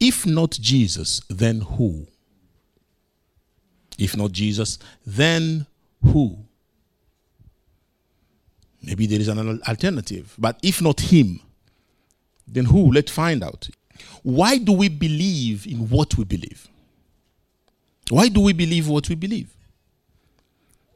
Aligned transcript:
If 0.00 0.24
not 0.26 0.52
Jesus, 0.52 1.20
then 1.28 1.60
who? 1.60 2.06
If 3.98 4.16
not 4.16 4.32
Jesus, 4.32 4.78
then 5.06 5.66
who? 6.02 6.38
Maybe 8.82 9.06
there 9.06 9.20
is 9.20 9.28
an 9.28 9.60
alternative. 9.68 10.34
But 10.38 10.58
if 10.62 10.80
not 10.80 11.00
him, 11.00 11.40
then 12.48 12.64
who? 12.64 12.90
Let's 12.90 13.12
find 13.12 13.44
out. 13.44 13.68
Why 14.22 14.56
do 14.56 14.72
we 14.72 14.88
believe 14.88 15.66
in 15.66 15.88
what 15.90 16.16
we 16.16 16.24
believe? 16.24 16.66
Why 18.08 18.28
do 18.28 18.40
we 18.40 18.54
believe 18.54 18.88
what 18.88 19.08
we 19.08 19.14
believe? 19.14 19.54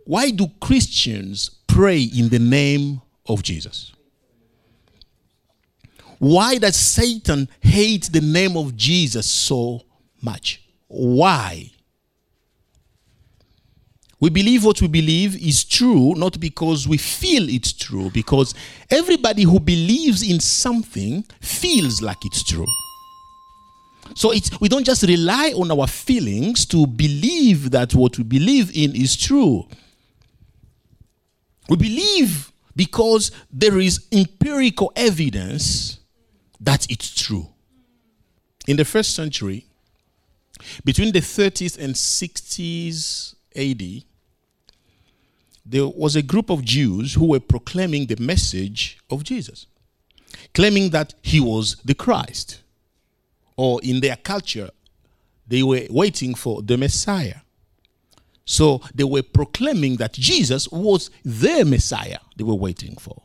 Why 0.05 0.31
do 0.31 0.49
Christians 0.61 1.51
pray 1.67 2.03
in 2.03 2.31
the 2.31 2.39
name 2.39 3.03
of 3.27 3.43
Jesus? 3.43 3.94
Why 6.25 6.57
does 6.57 6.77
Satan 6.77 7.51
hate 7.61 8.05
the 8.11 8.23
name 8.23 8.57
of 8.57 8.75
Jesus 8.75 9.27
so 9.27 9.83
much? 10.23 10.63
Why? 10.89 11.71
We 14.21 14.31
believe 14.31 14.65
what 14.65 14.81
we 14.81 14.89
believe 14.89 15.37
is 15.37 15.65
true, 15.65 16.15
not 16.15 16.41
because 16.41 16.89
we 16.89 16.97
feel 16.97 17.47
it's 17.51 17.75
true, 17.75 18.09
because 18.09 18.55
everybody 18.89 19.43
who 19.43 19.61
believes 19.61 20.23
in 20.23 20.41
something 20.41 21.27
feels 21.43 22.01
like 22.01 22.25
it's 22.25 22.43
true. 22.43 22.65
So 24.15 24.31
it's, 24.31 24.59
we 24.63 24.71
don't 24.71 24.87
just 24.87 25.03
rely 25.03 25.53
on 25.55 25.71
our 25.71 25.87
feelings 25.87 26.65
to 26.67 26.87
believe 26.87 27.71
that 27.73 27.95
what 27.95 28.17
we 28.17 28.25
believe 28.25 28.75
in 28.75 28.97
is 28.97 29.15
true. 29.15 29.69
We 31.69 31.77
believe 31.77 32.51
because 32.75 33.31
there 33.53 33.79
is 33.79 34.07
empirical 34.11 34.91
evidence 34.97 35.99
that 36.65 36.91
it's 36.91 37.15
true. 37.15 37.49
In 38.67 38.77
the 38.77 38.85
first 38.85 39.15
century, 39.15 39.67
between 40.85 41.13
the 41.13 41.21
30s 41.21 41.79
and 41.79 41.95
60s 41.95 43.35
AD, 43.55 44.05
there 45.67 45.89
was 45.89 46.17
a 46.17 46.23
group 46.23 46.51
of 46.51 46.65
Jews 46.65 47.15
who 47.15 47.27
were 47.27 47.41
proclaiming 47.41 48.07
the 48.07 48.17
message 48.17 48.99
of 49.11 49.25
Jesus, 49.25 49.67
claiming 50.53 50.91
that 50.91 51.15
he 51.23 51.41
was 51.41 51.77
the 51.85 51.95
Christ, 51.95 52.61
or 53.57 53.81
in 53.83 54.01
their 54.01 54.17
culture, 54.17 54.71
they 55.47 55.63
were 55.63 55.87
waiting 55.91 56.35
for 56.35 56.63
the 56.63 56.77
Messiah. 56.77 57.37
So 58.47 58.83
they 58.95 59.05
were 59.05 59.23
proclaiming 59.23 59.97
that 59.97 60.13
Jesus 60.13 60.69
was 60.69 61.11
their 61.25 61.65
Messiah 61.65 62.19
they 62.37 62.45
were 62.45 62.55
waiting 62.55 62.97
for. 62.97 63.23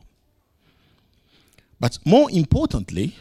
But 1.78 1.98
more 2.04 2.30
importantly, 2.30 3.16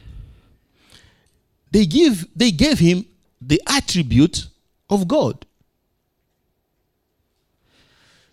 they 1.71 1.85
give 1.85 2.25
they 2.35 2.51
gave 2.51 2.79
him 2.79 3.05
the 3.41 3.61
attribute 3.67 4.47
of 4.89 5.07
God. 5.07 5.45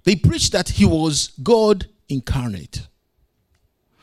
They 0.04 0.16
preached 0.16 0.52
that 0.52 0.68
he 0.68 0.84
was 0.84 1.32
God 1.42 1.86
incarnate. 2.08 2.86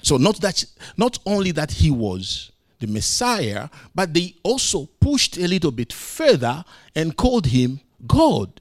So 0.01 0.17
not 0.17 0.41
that 0.41 0.65
not 0.97 1.17
only 1.25 1.51
that 1.51 1.71
he 1.71 1.89
was 1.89 2.51
the 2.79 2.87
Messiah, 2.87 3.69
but 3.95 4.13
they 4.13 4.35
also 4.43 4.85
pushed 4.99 5.37
a 5.37 5.47
little 5.47 5.71
bit 5.71 5.93
further 5.93 6.65
and 6.93 7.15
called 7.15 7.47
him 7.47 7.79
God. 8.05 8.59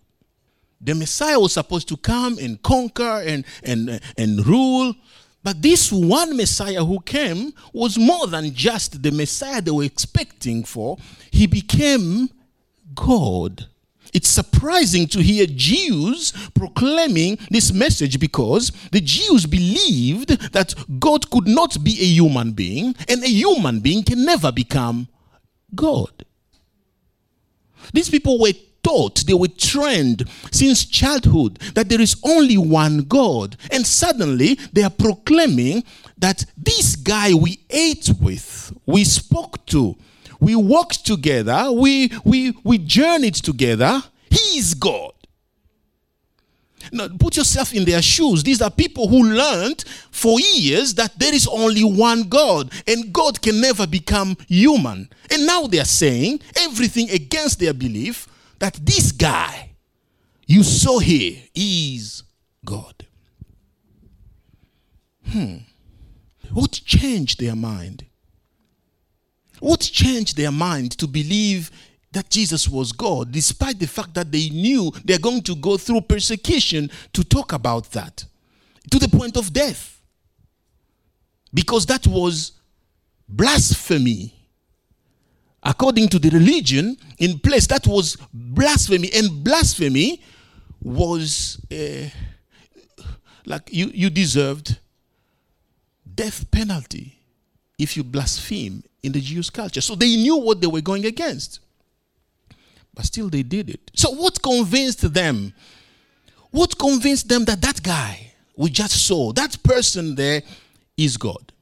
The 0.81 0.95
Messiah 0.95 1.39
was 1.39 1.53
supposed 1.53 1.89
to 1.89 1.97
come 1.97 2.39
and 2.39 2.63
conquer 2.63 3.23
and, 3.27 3.45
and, 3.65 4.01
and 4.17 4.47
rule. 4.47 4.95
But 5.43 5.61
this 5.61 5.91
one 5.91 6.37
Messiah 6.37 6.85
who 6.85 7.01
came 7.01 7.53
was 7.73 7.99
more 7.99 8.27
than 8.27 8.55
just 8.55 9.03
the 9.03 9.11
Messiah 9.11 9.61
they 9.61 9.71
were 9.71 9.85
expecting 9.85 10.63
for. 10.65 10.99
He 11.31 11.47
became 11.47 12.31
God. 12.95 13.67
It's 14.13 14.29
surprising 14.29 15.07
to 15.09 15.23
hear 15.23 15.47
Jews 15.47 16.33
proclaiming 16.55 17.39
this 17.51 17.73
message 17.73 18.21
because 18.21 18.71
the 18.93 19.01
Jews 19.01 19.47
believed 19.47 20.53
that 20.53 20.75
God 21.01 21.31
could 21.31 21.49
not 21.49 21.83
be 21.83 21.93
a 21.93 22.05
human 22.05 22.53
being 22.53 22.95
and 23.09 23.23
a 23.23 23.29
human 23.29 23.81
being 23.81 24.03
can 24.05 24.25
never 24.25 24.53
become 24.53 25.09
God. 25.75 26.27
These 27.95 28.11
people 28.11 28.39
were 28.39 28.53
taught, 28.83 29.25
they 29.27 29.35
were 29.35 29.49
trained 29.49 30.29
since 30.51 30.85
childhood 30.85 31.59
that 31.75 31.89
there 31.89 32.01
is 32.01 32.17
only 32.25 32.59
one 32.59 32.99
God. 33.03 33.57
And 33.71 33.87
suddenly 33.87 34.59
they 34.73 34.83
are 34.83 34.91
proclaiming 34.91 35.85
that 36.19 36.45
this 36.57 36.97
guy 36.97 37.35
we 37.35 37.61
ate 37.71 38.11
with, 38.21 38.73
we 38.87 39.05
spoke 39.05 39.65
to, 39.67 39.97
we 40.41 40.55
walked 40.55 41.07
together, 41.07 41.71
we, 41.73 42.11
we, 42.25 42.53
we 42.65 42.79
journeyed 42.79 43.35
together. 43.35 44.03
He 44.31 44.59
is 44.59 44.75
God. 44.75 45.13
Now, 46.91 47.09
put 47.09 47.37
yourself 47.37 47.73
in 47.73 47.85
their 47.85 48.03
shoes. 48.03 48.43
These 48.43 48.61
are 48.61 48.71
people 48.71 49.07
who 49.07 49.23
learned 49.23 49.85
for 50.11 50.41
years 50.41 50.95
that 50.95 51.17
there 51.19 51.33
is 51.33 51.47
only 51.47 51.85
one 51.85 52.25
God 52.25 52.73
and 52.89 53.13
God 53.13 53.41
can 53.41 53.61
never 53.61 53.87
become 53.87 54.37
human. 54.49 55.09
And 55.31 55.47
now 55.47 55.67
they 55.67 55.79
are 55.79 55.85
saying 55.85 56.41
everything 56.57 57.09
against 57.11 57.61
their 57.61 57.73
belief 57.73 58.27
that 58.63 58.79
this 58.87 59.11
guy 59.11 59.71
you 60.47 60.63
saw 60.63 61.01
here 61.01 61.37
is 61.53 62.23
God. 62.65 63.05
Hmm. 65.27 65.57
What 66.53 66.71
changed 66.71 67.41
their 67.41 67.57
mind? 67.57 68.07
What 69.59 69.81
changed 69.81 70.37
their 70.37 70.53
mind 70.53 70.93
to 70.99 71.09
believe 71.09 71.73
that 72.13 72.31
Jesus 72.31 72.69
was 72.69 72.93
God, 72.93 73.33
despite 73.33 73.81
the 73.81 73.89
fact 73.89 74.15
that 74.15 74.31
they 74.31 74.49
knew 74.51 74.93
they're 75.05 75.19
going 75.19 75.43
to 75.43 75.57
go 75.57 75.77
through 75.77 76.03
persecution 76.03 76.89
to 77.15 77.25
talk 77.25 77.53
about 77.53 77.91
that 77.91 78.25
to 78.93 79.01
the 79.01 79.09
point 79.09 79.37
of 79.37 79.53
death? 79.53 80.01
Because 81.53 81.85
that 81.87 82.07
was 82.07 82.53
blasphemy. 83.29 84.42
According 85.63 86.09
to 86.09 86.19
the 86.19 86.31
religion 86.31 86.97
in 87.19 87.39
place, 87.39 87.67
that 87.69 87.87
was 87.87 88.17
blasphemy. 88.33 89.11
And 89.15 89.45
blasphemy 89.45 90.23
was 90.83 91.61
uh, 91.71 92.09
like 93.47 93.73
you, 93.73 93.91
you 93.95 94.11
deserved 94.11 94.79
death 96.15 96.51
penalty 96.51 97.19
if 97.79 97.97
you 97.97 98.03
blaspheme 98.03 98.83
in 99.03 99.13
the 99.13 99.21
Jewish 99.21 99.51
culture. 99.51 99.81
So 99.81 99.95
they 99.95 100.17
knew 100.17 100.37
what 100.37 100.61
they 100.61 100.67
were 100.67 100.81
going 100.81 101.07
against. 101.07 101.61
But 102.95 103.07
still 103.07 103.29
they 103.29 103.43
did 103.43 103.71
it. 103.71 103.91
So 103.95 104.11
what 104.11 104.43
convinced 104.43 105.15
them? 105.15 105.55
What 106.51 106.77
convinced 106.79 107.29
them 107.29 107.45
that 107.47 107.63
that 107.63 107.83
guy 107.83 108.33
we 108.57 108.69
just 108.69 109.07
saw, 109.07 109.33
that 109.33 109.63
person 109.63 110.15
there 110.15 110.43
is 110.97 111.17
God? 111.17 111.53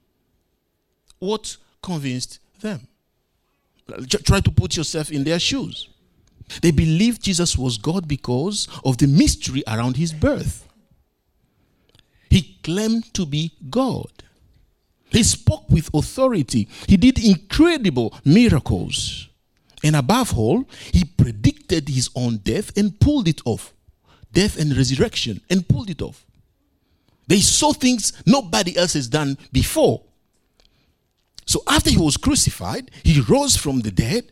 What 1.18 1.56
convinced 1.82 2.40
them? 2.60 2.88
Try 4.24 4.40
to 4.40 4.50
put 4.50 4.76
yourself 4.76 5.10
in 5.10 5.24
their 5.24 5.38
shoes. 5.38 5.88
They 6.62 6.70
believed 6.70 7.22
Jesus 7.22 7.56
was 7.56 7.78
God 7.78 8.08
because 8.08 8.68
of 8.84 8.98
the 8.98 9.06
mystery 9.06 9.62
around 9.66 9.96
his 9.96 10.12
birth. 10.12 10.66
He 12.28 12.58
claimed 12.62 13.12
to 13.14 13.26
be 13.26 13.52
God. 13.68 14.10
He 15.10 15.22
spoke 15.22 15.68
with 15.68 15.90
authority. 15.92 16.68
He 16.86 16.96
did 16.96 17.18
incredible 17.24 18.16
miracles. 18.24 19.28
And 19.82 19.96
above 19.96 20.36
all, 20.38 20.68
he 20.92 21.04
predicted 21.04 21.88
his 21.88 22.10
own 22.14 22.38
death 22.38 22.76
and 22.76 22.98
pulled 23.00 23.26
it 23.26 23.40
off. 23.44 23.72
Death 24.32 24.58
and 24.58 24.76
resurrection 24.76 25.40
and 25.50 25.66
pulled 25.66 25.90
it 25.90 26.02
off. 26.02 26.24
They 27.26 27.40
saw 27.40 27.72
things 27.72 28.12
nobody 28.26 28.76
else 28.76 28.92
has 28.94 29.08
done 29.08 29.38
before. 29.52 30.02
So 31.46 31.62
after 31.66 31.90
he 31.90 31.98
was 31.98 32.16
crucified, 32.16 32.90
he 33.02 33.20
rose 33.20 33.56
from 33.56 33.80
the 33.80 33.90
dead 33.90 34.30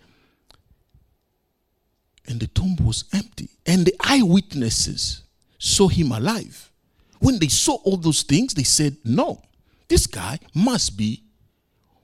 and 2.29 2.39
the 2.41 2.47
tomb 2.47 2.77
was 2.77 3.05
empty. 3.13 3.49
And 3.67 3.87
the 3.87 3.95
eyewitnesses 4.01 5.23
saw 5.59 5.89
him 5.89 6.13
alive. 6.13 6.71
When 7.19 7.39
they 7.39 7.49
saw 7.49 7.77
all 7.85 7.97
those 7.97 8.23
things, 8.23 8.55
they 8.55 8.63
said, 8.63 8.99
No, 9.05 9.43
this 9.89 10.07
guy 10.07 10.39
must 10.55 10.97
be 10.97 11.25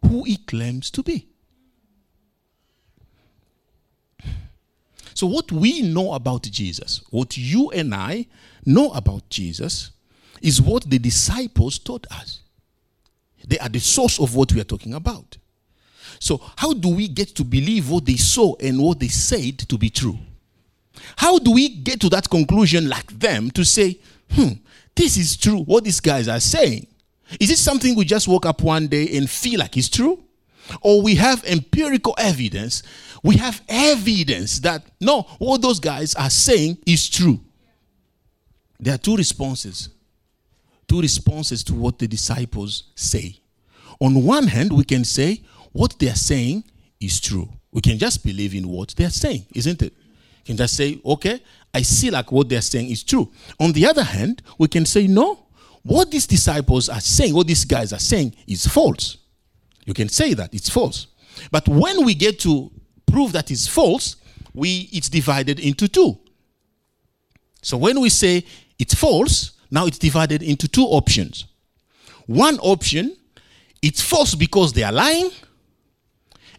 who 0.03 0.25
he 0.25 0.39
claims 0.39 0.91
to 0.93 1.03
be. 1.03 1.29
So, 5.13 5.29
what 5.29 5.53
we 5.53 5.83
know 5.83 6.15
about 6.15 6.43
Jesus, 6.43 7.05
what 7.11 7.37
you 7.37 7.71
and 7.71 7.95
I 7.95 8.27
know 8.67 8.91
about 8.91 9.29
Jesus, 9.31 9.93
is 10.43 10.61
what 10.61 10.91
the 10.91 10.99
disciples 10.99 11.79
taught 11.79 12.07
us. 12.11 12.41
They 13.47 13.59
are 13.59 13.69
the 13.69 13.81
source 13.81 14.19
of 14.19 14.35
what 14.35 14.53
we 14.53 14.61
are 14.61 14.65
talking 14.65 14.95
about. 14.95 15.37
So, 16.19 16.41
how 16.57 16.73
do 16.73 16.89
we 16.89 17.09
get 17.09 17.35
to 17.37 17.45
believe 17.45 17.91
what 17.91 18.07
they 18.07 18.17
saw 18.17 18.55
and 18.61 18.81
what 18.81 19.01
they 19.01 19.09
said 19.09 19.59
to 19.59 19.77
be 19.77 19.91
true? 19.91 20.19
How 21.17 21.39
do 21.39 21.51
we 21.53 21.69
get 21.69 22.01
to 22.01 22.09
that 22.11 22.31
conclusion 22.31 22.89
like 22.89 23.07
them 23.19 23.51
to 23.53 23.65
say, 23.65 23.99
hmm, 24.31 24.53
this 24.95 25.17
is 25.17 25.37
true, 25.37 25.63
what 25.65 25.85
these 25.85 26.01
guys 26.01 26.29
are 26.29 26.41
saying? 26.41 26.87
Is 27.41 27.51
it 27.51 27.59
something 27.59 27.95
we 27.95 28.05
just 28.05 28.29
woke 28.29 28.47
up 28.47 28.63
one 28.63 28.87
day 28.87 29.17
and 29.17 29.29
feel 29.29 29.59
like 29.61 29.77
it's 29.77 29.89
true? 29.89 30.25
or 30.81 31.03
we 31.03 31.15
have 31.17 31.45
empirical 31.45 32.15
evidence, 32.19 32.83
we 33.23 33.37
have 33.37 33.63
evidence 33.69 34.61
that 34.61 34.85
no, 35.01 35.23
what 35.39 35.63
those 35.63 35.81
guys 35.81 36.15
are 36.15 36.31
saying 36.31 36.79
is 36.87 37.09
true. 37.09 37.41
There 38.79 38.95
are 38.95 38.99
two 38.99 39.17
responses. 39.17 39.89
Two 40.87 41.01
responses 41.01 41.65
to 41.65 41.75
what 41.75 41.99
the 41.99 42.07
disciples 42.07 42.85
say. 42.95 43.41
On 44.01 44.25
one 44.25 44.47
hand, 44.47 44.73
we 44.73 44.85
can 44.85 45.05
say 45.05 45.43
what 45.73 45.99
they 45.99 46.09
are 46.09 46.17
saying 46.17 46.65
is 47.01 47.21
true. 47.21 47.49
We 47.73 47.81
can 47.81 47.99
just 47.99 48.25
believe 48.25 48.55
in 48.55 48.69
what 48.69 48.95
they 48.97 49.05
are 49.05 49.11
saying, 49.11 49.47
isn't 49.55 49.83
it? 49.83 49.93
You 49.93 50.45
can 50.47 50.57
just 50.57 50.77
say, 50.77 51.01
okay, 51.05 51.41
I 51.73 51.83
see 51.83 52.11
like 52.11 52.31
what 52.31 52.49
they're 52.49 52.63
saying 52.63 52.91
is 52.91 53.03
true. 53.03 53.33
On 53.59 53.73
the 53.73 53.87
other 53.87 54.05
hand, 54.05 54.43
we 54.59 54.69
can 54.69 54.87
say, 54.87 55.07
no, 55.07 55.47
what 55.83 56.11
these 56.11 56.27
disciples 56.27 56.89
are 56.89 57.01
saying, 57.01 57.35
what 57.35 57.47
these 57.47 57.65
guys 57.65 57.93
are 57.93 57.99
saying 57.99 58.35
is 58.47 58.67
false. 58.67 59.19
You 59.85 59.95
can 59.95 60.09
say 60.09 60.35
that 60.35 60.55
it's 60.55 60.71
false. 60.71 61.09
But 61.51 61.69
when 61.69 62.05
we 62.05 62.15
get 62.15 62.39
to 62.41 62.71
prove 63.07 63.33
that 63.33 63.51
it's 63.51 63.67
false, 63.67 64.17
we 64.55 64.89
it's 64.93 65.09
divided 65.09 65.59
into 65.59 65.89
two. 65.89 66.19
So 67.61 67.77
when 67.77 68.01
we 68.01 68.09
say 68.09 68.45
it's 68.79 68.95
false, 68.95 69.54
now 69.75 69.87
it's 69.87 69.99
divided 69.99 70.41
into 70.41 70.69
two 70.69 70.85
options. 70.85 71.47
One 72.27 72.59
option, 72.61 73.17
it's 73.83 74.01
false 74.01 74.37
because 74.37 74.73
they 74.73 74.85
are 74.85 74.93
lying 74.93 75.31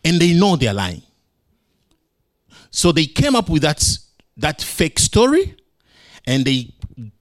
and 0.03 0.19
they 0.19 0.33
know 0.33 0.57
they're 0.57 0.73
lying. 0.73 1.01
So 2.71 2.91
they 2.91 3.05
came 3.05 3.33
up 3.33 3.49
with 3.49 3.61
that, 3.61 3.81
that 4.35 4.61
fake 4.61 4.99
story 4.99 5.55
and 6.27 6.43
they 6.43 6.73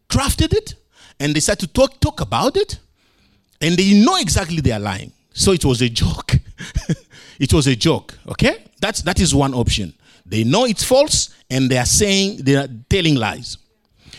crafted 0.09 0.53
it 0.53 0.75
and 1.21 1.33
they 1.33 1.39
started 1.39 1.69
to 1.69 1.73
talk, 1.73 2.01
talk 2.01 2.21
about 2.21 2.57
it 2.57 2.81
and 3.61 3.77
they 3.77 3.95
know 4.05 4.17
exactly 4.17 4.61
they 4.61 4.73
are 4.73 4.81
lying. 4.81 5.13
So 5.33 5.53
it 5.53 5.65
was 5.65 5.81
a 5.81 5.89
joke. 5.89 6.33
it 7.39 7.53
was 7.55 7.69
a 7.69 7.77
joke. 7.77 8.19
Okay? 8.29 8.65
That's 8.81 9.03
that 9.03 9.21
is 9.21 9.33
one 9.33 9.55
option. 9.55 9.95
They 10.27 10.43
know 10.43 10.65
it's 10.65 10.83
false 10.83 11.33
and 11.49 11.71
they 11.71 11.79
are 11.79 11.87
saying 11.87 12.39
they 12.43 12.57
are 12.57 12.69
telling 12.91 13.15
lies. 13.15 13.59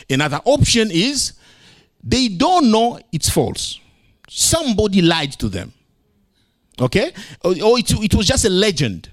Another 0.10 0.39
option 0.45 0.89
is 0.89 1.33
they 2.06 2.28
don't 2.28 2.69
know 2.72 3.00
it's 3.12 3.30
false. 3.30 3.80
Somebody 4.30 5.02
lied 5.02 5.34
to 5.34 5.50
them. 5.50 5.74
Okay? 6.80 7.12
Or, 7.44 7.52
or 7.52 7.80
it, 7.80 7.92
it 7.92 8.16
was 8.16 8.28
just 8.28 8.46
a 8.46 8.50
legend. 8.50 9.10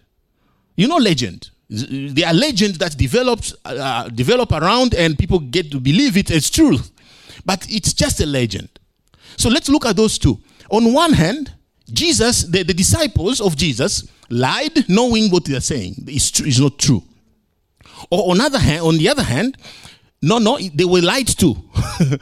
You 0.76 0.88
know 0.88 0.98
legend. 0.98 1.50
They 1.70 2.22
are 2.22 2.34
legends 2.34 2.76
that 2.78 2.98
develops 2.98 3.54
uh, 3.64 4.08
develop 4.10 4.52
around 4.52 4.94
and 4.94 5.18
people 5.18 5.38
get 5.38 5.70
to 5.70 5.80
believe 5.80 6.18
it 6.18 6.30
as 6.30 6.50
truth. 6.50 6.90
But 7.46 7.66
it's 7.70 7.94
just 7.94 8.20
a 8.20 8.26
legend. 8.26 8.68
So 9.38 9.48
let's 9.48 9.70
look 9.70 9.86
at 9.86 9.96
those 9.96 10.18
two. 10.18 10.38
On 10.70 10.92
one 10.92 11.14
hand, 11.14 11.52
Jesus, 11.90 12.44
the, 12.44 12.62
the 12.62 12.74
disciples 12.74 13.40
of 13.40 13.56
Jesus, 13.56 14.06
lied 14.28 14.88
knowing 14.88 15.30
what 15.30 15.44
they 15.46 15.56
are 15.56 15.60
saying 15.60 15.94
is, 16.08 16.40
is 16.40 16.60
not 16.60 16.78
true. 16.78 17.02
Or 18.10 18.32
on, 18.32 18.40
other 18.40 18.58
hand, 18.58 18.82
on 18.82 18.98
the 18.98 19.08
other 19.08 19.22
hand, 19.22 19.56
no, 20.20 20.38
no, 20.38 20.58
they 20.58 20.84
were 20.84 21.00
lied 21.00 21.28
to. 21.38 21.56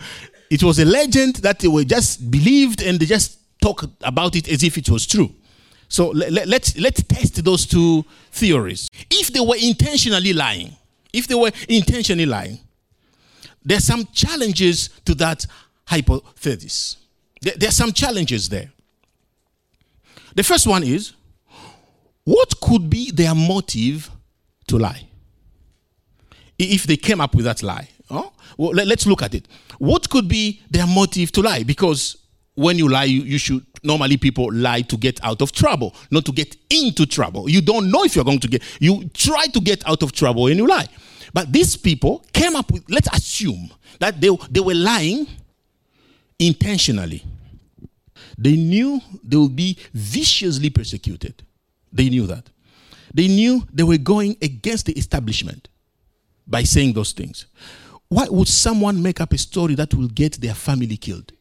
it 0.51 0.63
was 0.65 0.81
a 0.81 0.85
legend 0.85 1.37
that 1.37 1.61
they 1.61 1.69
were 1.69 1.85
just 1.85 2.31
believed 2.31 2.83
and 2.83 2.99
they 2.99 3.07
just 3.07 3.39
talk 3.63 3.85
about 4.03 4.35
it 4.35 4.49
as 4.49 4.63
if 4.65 4.77
it 4.77 4.91
was 4.91 5.07
true. 5.07 5.33
So 5.89 6.09
let, 6.09 6.33
let, 6.33 6.49
let's, 6.49 6.77
let's 6.77 7.03
test 7.05 7.43
those 7.45 7.67
two 7.67 8.05
theories. 8.33 8.89
If 9.11 9.33
they 9.33 9.41
were 9.41 9.57
intentionally 9.61 10.33
lying, 10.33 10.77
if 11.13 11.27
they 11.29 11.35
were 11.35 11.51
intentionally 11.69 12.27
lying, 12.27 12.59
there's 13.65 13.85
some 13.85 14.07
challenges 14.13 14.89
to 15.05 15.15
that 15.17 15.47
hypothesis. 15.87 16.97
There, 17.43 17.55
there 17.57 17.69
are 17.69 17.73
some 17.73 17.93
challenges 17.93 18.49
there. 18.49 18.71
The 20.35 20.43
first 20.43 20.67
one 20.67 20.83
is 20.83 21.13
what 22.25 22.61
could 22.61 22.89
be 22.89 23.11
their 23.11 23.35
motive 23.35 24.11
to 24.69 24.79
lie? 24.79 25.07
If 26.59 26.85
they 26.85 26.97
came 26.97 27.21
up 27.21 27.35
with 27.35 27.45
that 27.47 27.63
lie. 27.63 27.89
Oh? 28.11 28.33
Well, 28.57 28.71
let, 28.73 28.91
us 28.91 29.07
look 29.07 29.23
at 29.23 29.35
it. 29.35 29.47
What 29.79 30.11
could 30.11 30.29
be 30.29 30.61
their 30.71 30.87
motive 30.87 31.33
to 31.33 31.43
lie? 31.43 31.63
Because 31.63 32.17
when 32.55 32.77
you 32.77 32.89
lie, 32.89 33.05
you, 33.05 33.23
you 33.23 33.39
should 33.39 33.65
normally 33.83 34.17
people 34.17 34.53
lie 34.53 34.83
to 34.83 34.97
get 34.97 35.23
out 35.25 35.41
of 35.41 35.53
trouble, 35.53 35.95
not 36.11 36.25
to 36.27 36.33
get 36.33 36.57
into 36.69 37.07
trouble. 37.07 37.49
You 37.49 37.61
don't 37.61 37.91
know 37.91 38.05
if 38.05 38.17
you're 38.17 38.25
going 38.25 38.41
to 38.41 38.49
get, 38.49 38.63
you 38.81 39.09
try 39.15 39.47
to 39.47 39.61
get 39.61 39.87
out 39.87 40.03
of 40.03 40.13
trouble 40.13 40.49
and 40.49 40.57
you 40.57 40.67
lie. 40.67 40.89
But 41.33 41.53
these 41.53 41.77
people 41.77 42.25
came 42.33 42.57
up 42.57 42.71
with, 42.71 42.85
let's 42.91 43.09
assume 43.13 43.71
that 44.01 44.21
they, 44.21 44.37
they 44.51 44.61
were 44.61 44.75
lying 44.75 45.27
intentionally. 46.39 47.25
They 48.37 48.57
knew 48.57 49.01
they 49.23 49.37
would 49.37 49.55
be 49.55 49.79
viciously 49.93 50.71
persecuted. 50.71 51.43
They 51.93 52.09
knew 52.09 52.27
that. 52.27 52.49
They 53.13 53.29
knew 53.29 53.67
they 53.73 53.83
were 53.83 53.99
going 53.99 54.37
against 54.43 54.87
the 54.87 54.93
establishment 54.93 55.69
by 56.47 56.63
saying 56.63 56.95
those 56.95 57.13
things. 57.13 57.47
Why 58.11 58.27
would 58.29 58.49
someone 58.49 59.03
make 59.03 59.21
up 59.21 59.33
a 59.33 59.39
story 59.39 59.75
that 59.77 59.95
will 59.95 60.09
get 60.09 60.41
their 60.41 60.55
family 60.55 60.97
killed? 60.99 61.33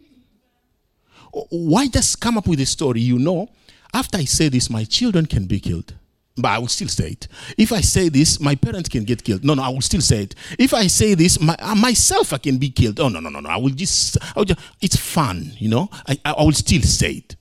Why 1.49 1.87
just 1.87 2.21
come 2.21 2.37
up 2.37 2.47
with 2.47 2.61
a 2.61 2.65
story 2.65 3.01
you 3.01 3.19
know, 3.19 3.49
after 3.93 4.17
I 4.17 4.23
say 4.25 4.49
this, 4.49 4.69
my 4.69 4.85
children 4.85 5.25
can 5.25 5.45
be 5.45 5.59
killed? 5.59 5.93
but 6.41 6.51
I 6.51 6.57
will 6.59 6.67
still 6.67 6.87
say 6.87 7.09
it. 7.11 7.27
If 7.57 7.71
I 7.71 7.81
say 7.81 8.09
this, 8.09 8.39
my 8.39 8.55
parents 8.55 8.89
can 8.89 9.03
get 9.03 9.23
killed. 9.23 9.43
No, 9.43 9.53
no, 9.53 9.63
I 9.63 9.69
will 9.69 9.81
still 9.81 10.01
say 10.01 10.23
it. 10.23 10.35
If 10.57 10.73
I 10.73 10.87
say 10.87 11.13
this, 11.13 11.39
my, 11.39 11.55
uh, 11.59 11.75
myself 11.75 12.33
I 12.33 12.37
can 12.37 12.57
be 12.57 12.69
killed. 12.69 12.99
Oh 12.99 13.09
no, 13.09 13.19
no, 13.19 13.29
no, 13.29 13.39
no. 13.39 13.49
I 13.49 13.57
will 13.57 13.69
just, 13.69 14.17
I 14.21 14.39
will 14.39 14.45
just 14.45 14.59
it's 14.81 14.95
fun, 14.95 15.51
you 15.57 15.69
know. 15.69 15.89
I, 16.07 16.17
I 16.25 16.43
will 16.43 16.51
still 16.53 16.81
say 16.81 17.11
it. 17.11 17.35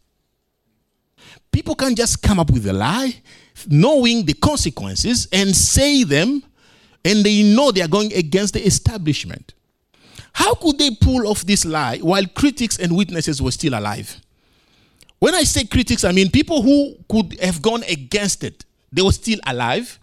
People 1.52 1.74
can 1.74 1.94
just 1.94 2.22
come 2.22 2.38
up 2.38 2.50
with 2.50 2.66
a 2.66 2.72
lie, 2.72 3.14
knowing 3.68 4.24
the 4.24 4.34
consequences, 4.34 5.28
and 5.32 5.54
say 5.54 6.04
them, 6.04 6.42
and 7.08 7.24
they 7.24 7.42
know 7.42 7.72
they 7.72 7.82
are 7.82 7.88
going 7.88 8.12
against 8.12 8.54
the 8.54 8.64
establishment. 8.64 9.54
How 10.32 10.54
could 10.54 10.78
they 10.78 10.90
pull 10.90 11.26
off 11.26 11.44
this 11.44 11.64
lie 11.64 11.98
while 11.98 12.24
critics 12.26 12.78
and 12.78 12.96
witnesses 12.96 13.42
were 13.42 13.50
still 13.50 13.74
alive? 13.76 14.20
When 15.18 15.34
I 15.34 15.42
say 15.42 15.64
critics, 15.64 16.04
I 16.04 16.12
mean 16.12 16.30
people 16.30 16.62
who 16.62 16.94
could 17.08 17.40
have 17.40 17.60
gone 17.60 17.82
against 17.84 18.44
it 18.44 18.64
they 18.92 19.02
were 19.02 19.12
still 19.12 19.38
alive. 19.46 19.98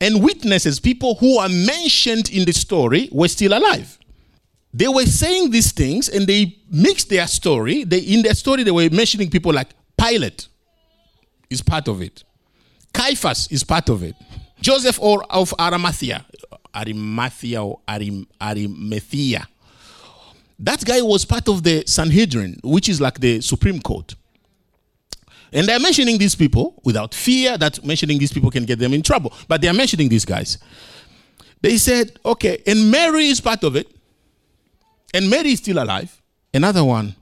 And 0.00 0.22
witnesses, 0.22 0.80
people 0.80 1.14
who 1.16 1.38
are 1.38 1.48
mentioned 1.48 2.30
in 2.30 2.44
the 2.44 2.52
story, 2.52 3.08
were 3.12 3.28
still 3.28 3.56
alive. 3.56 3.98
They 4.74 4.88
were 4.88 5.04
saying 5.06 5.50
these 5.50 5.70
things 5.72 6.08
and 6.08 6.26
they 6.26 6.56
mixed 6.70 7.08
their 7.08 7.26
story. 7.26 7.84
They, 7.84 7.98
in 7.98 8.22
their 8.22 8.34
story, 8.34 8.64
they 8.64 8.70
were 8.70 8.88
mentioning 8.90 9.30
people 9.30 9.52
like 9.52 9.68
Pilate 9.96 10.48
is 11.50 11.62
part 11.62 11.86
of 11.86 12.00
it, 12.00 12.24
Caiaphas 12.94 13.48
is 13.52 13.62
part 13.62 13.90
of 13.90 14.02
it, 14.02 14.16
Joseph 14.60 14.98
or 15.00 15.22
of 15.30 15.52
Arimathea, 15.60 16.24
Arimathea 16.74 17.62
or 17.62 17.80
Arim, 17.88 18.26
Arimathea. 18.40 19.46
That 20.58 20.84
guy 20.84 21.02
was 21.02 21.24
part 21.24 21.48
of 21.48 21.62
the 21.62 21.84
Sanhedrin, 21.86 22.60
which 22.62 22.88
is 22.88 23.00
like 23.00 23.18
the 23.18 23.40
Supreme 23.40 23.80
Court. 23.80 24.14
And 25.52 25.66
they're 25.66 25.80
mentioning 25.80 26.18
these 26.18 26.34
people 26.34 26.80
without 26.84 27.14
fear 27.14 27.58
that 27.58 27.84
mentioning 27.84 28.18
these 28.18 28.32
people 28.32 28.50
can 28.50 28.64
get 28.64 28.78
them 28.78 28.94
in 28.94 29.02
trouble. 29.02 29.32
But 29.48 29.60
they're 29.60 29.74
mentioning 29.74 30.08
these 30.08 30.24
guys. 30.24 30.58
They 31.60 31.76
said, 31.76 32.18
okay, 32.24 32.62
and 32.66 32.90
Mary 32.90 33.26
is 33.26 33.40
part 33.40 33.62
of 33.64 33.76
it. 33.76 33.94
And 35.12 35.28
Mary 35.28 35.52
is 35.52 35.58
still 35.58 35.82
alive. 35.82 36.20
Another 36.54 36.84
one, 36.84 37.16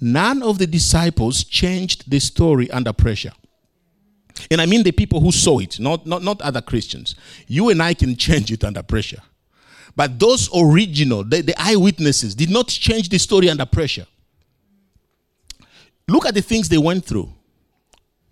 none 0.00 0.42
of 0.42 0.58
the 0.58 0.66
disciples 0.66 1.44
changed 1.44 2.10
the 2.10 2.18
story 2.18 2.70
under 2.70 2.92
pressure. 2.92 3.32
And 4.50 4.60
I 4.60 4.66
mean 4.66 4.82
the 4.82 4.92
people 4.92 5.20
who 5.20 5.32
saw 5.32 5.58
it, 5.58 5.80
not, 5.80 6.06
not, 6.06 6.22
not 6.22 6.40
other 6.42 6.60
Christians. 6.60 7.14
You 7.46 7.70
and 7.70 7.82
I 7.82 7.94
can 7.94 8.16
change 8.16 8.52
it 8.52 8.64
under 8.64 8.82
pressure. 8.82 9.22
But 9.94 10.18
those 10.18 10.50
original, 10.54 11.24
the, 11.24 11.40
the 11.40 11.54
eyewitnesses, 11.56 12.34
did 12.34 12.50
not 12.50 12.68
change 12.68 13.08
the 13.08 13.18
story 13.18 13.48
under 13.48 13.64
pressure. 13.64 14.06
Look 16.06 16.26
at 16.26 16.34
the 16.34 16.42
things 16.42 16.68
they 16.68 16.78
went 16.78 17.04
through. 17.04 17.32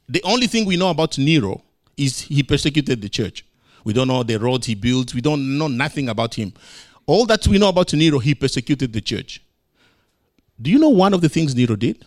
The 0.08 0.23
only 0.25 0.46
thing 0.46 0.66
we 0.66 0.76
know 0.76 0.90
about 0.90 1.18
Nero 1.18 1.62
is 1.96 2.20
he 2.20 2.42
persecuted 2.42 3.00
the 3.00 3.08
church. 3.08 3.44
We 3.84 3.92
don't 3.92 4.08
know 4.08 4.23
the 4.23 4.38
roads 4.38 4.66
he 4.66 4.75
built. 4.75 5.14
We 5.14 5.20
don't 5.20 5.58
know 5.58 5.68
nothing 5.68 6.08
about 6.08 6.34
him. 6.34 6.52
All 7.06 7.26
that 7.26 7.46
we 7.46 7.58
know 7.58 7.68
about 7.68 7.92
Nero, 7.94 8.18
he 8.18 8.34
persecuted 8.34 8.92
the 8.92 9.00
church. 9.00 9.42
Do 10.61 10.70
you 10.70 10.78
know 10.78 10.90
one 10.90 11.14
of 11.14 11.20
the 11.20 11.28
things 11.28 11.54
Nero 11.54 11.76
did? 11.76 12.04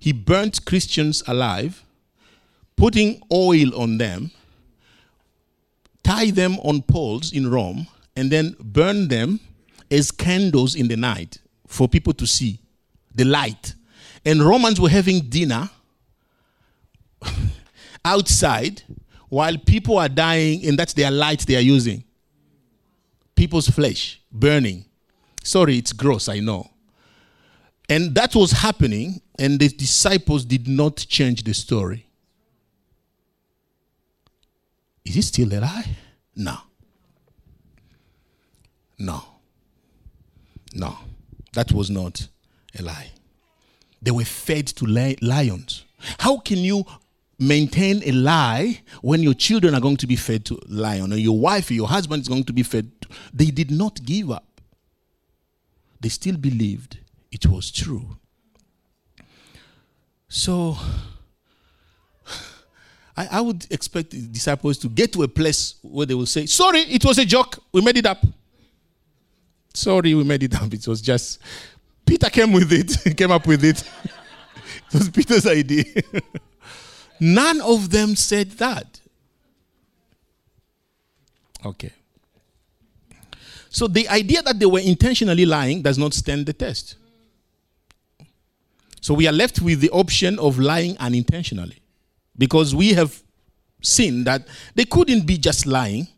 He 0.00 0.12
burnt 0.12 0.64
Christians 0.64 1.22
alive, 1.26 1.84
putting 2.82 3.22
oil 3.32 3.80
on 3.80 3.96
them, 3.96 4.28
tie 6.02 6.32
them 6.32 6.58
on 6.64 6.82
poles 6.82 7.32
in 7.32 7.48
Rome, 7.48 7.86
and 8.16 8.28
then 8.28 8.56
burn 8.58 9.06
them 9.06 9.38
as 9.88 10.10
candles 10.10 10.74
in 10.74 10.88
the 10.88 10.96
night 10.96 11.38
for 11.68 11.86
people 11.86 12.12
to 12.14 12.26
see 12.26 12.58
the 13.14 13.24
light. 13.24 13.74
And 14.24 14.42
Romans 14.42 14.80
were 14.80 14.88
having 14.88 15.20
dinner 15.20 15.70
outside 18.04 18.82
while 19.28 19.56
people 19.58 19.96
are 19.98 20.08
dying, 20.08 20.66
and 20.66 20.76
that's 20.76 20.94
their 20.94 21.12
light 21.12 21.46
they 21.46 21.54
are 21.54 21.60
using. 21.60 22.02
People's 23.36 23.68
flesh 23.68 24.20
burning. 24.32 24.86
Sorry, 25.44 25.78
it's 25.78 25.92
gross, 25.92 26.28
I 26.28 26.40
know. 26.40 26.68
And 27.88 28.12
that 28.16 28.34
was 28.34 28.50
happening, 28.50 29.22
and 29.38 29.60
the 29.60 29.68
disciples 29.68 30.44
did 30.44 30.66
not 30.66 30.96
change 30.96 31.44
the 31.44 31.54
story. 31.54 32.08
Is 35.04 35.16
it 35.16 35.22
still 35.22 35.52
a 35.52 35.60
lie? 35.60 35.96
No. 36.36 36.56
No. 38.98 39.24
No. 40.74 40.96
That 41.54 41.72
was 41.72 41.90
not 41.90 42.28
a 42.78 42.82
lie. 42.82 43.10
They 44.00 44.10
were 44.10 44.24
fed 44.24 44.66
to 44.68 44.86
lions. 44.86 45.84
How 46.18 46.38
can 46.38 46.58
you 46.58 46.84
maintain 47.38 48.02
a 48.04 48.12
lie 48.12 48.82
when 49.00 49.22
your 49.22 49.34
children 49.34 49.74
are 49.74 49.80
going 49.80 49.96
to 49.98 50.06
be 50.06 50.16
fed 50.16 50.44
to 50.46 50.58
lion 50.68 51.12
or 51.12 51.16
your 51.16 51.38
wife 51.38 51.70
or 51.70 51.74
your 51.74 51.88
husband 51.88 52.22
is 52.22 52.28
going 52.28 52.44
to 52.44 52.52
be 52.52 52.62
fed? 52.62 52.90
To, 53.02 53.08
they 53.32 53.46
did 53.46 53.70
not 53.70 54.02
give 54.04 54.30
up. 54.30 54.60
They 56.00 56.08
still 56.08 56.36
believed 56.36 56.98
it 57.30 57.46
was 57.46 57.70
true. 57.70 58.16
So 60.28 60.76
I, 63.16 63.28
I 63.32 63.40
would 63.40 63.66
expect 63.70 64.10
the 64.10 64.22
disciples 64.22 64.78
to 64.78 64.88
get 64.88 65.12
to 65.12 65.22
a 65.22 65.28
place 65.28 65.74
where 65.82 66.06
they 66.06 66.14
will 66.14 66.26
say, 66.26 66.46
Sorry, 66.46 66.80
it 66.80 67.04
was 67.04 67.18
a 67.18 67.24
joke. 67.24 67.58
We 67.72 67.80
made 67.82 67.98
it 67.98 68.06
up. 68.06 68.24
Sorry, 69.74 70.14
we 70.14 70.24
made 70.24 70.42
it 70.42 70.54
up. 70.54 70.72
It 70.72 70.86
was 70.86 71.00
just 71.00 71.38
Peter 72.06 72.30
came 72.30 72.52
with 72.52 72.72
it, 72.72 73.16
came 73.16 73.30
up 73.30 73.46
with 73.46 73.64
it. 73.64 73.82
it 74.04 74.94
was 74.94 75.10
Peter's 75.10 75.46
idea. 75.46 75.84
None 77.20 77.60
of 77.60 77.90
them 77.90 78.16
said 78.16 78.50
that. 78.52 79.00
Okay. 81.64 81.92
So 83.68 83.86
the 83.86 84.08
idea 84.08 84.42
that 84.42 84.58
they 84.58 84.66
were 84.66 84.80
intentionally 84.80 85.46
lying 85.46 85.82
does 85.82 85.96
not 85.96 86.12
stand 86.12 86.46
the 86.46 86.52
test. 86.52 86.96
So 89.00 89.14
we 89.14 89.26
are 89.26 89.32
left 89.32 89.60
with 89.60 89.80
the 89.80 89.90
option 89.90 90.38
of 90.38 90.58
lying 90.58 90.96
unintentionally 90.98 91.81
because 92.42 92.74
we 92.74 92.92
have 92.92 93.22
seen 93.80 94.24
that 94.24 94.44
they 94.74 94.84
couldn't 94.84 95.24
be 95.24 95.38
just 95.38 95.64
lying 95.64 96.08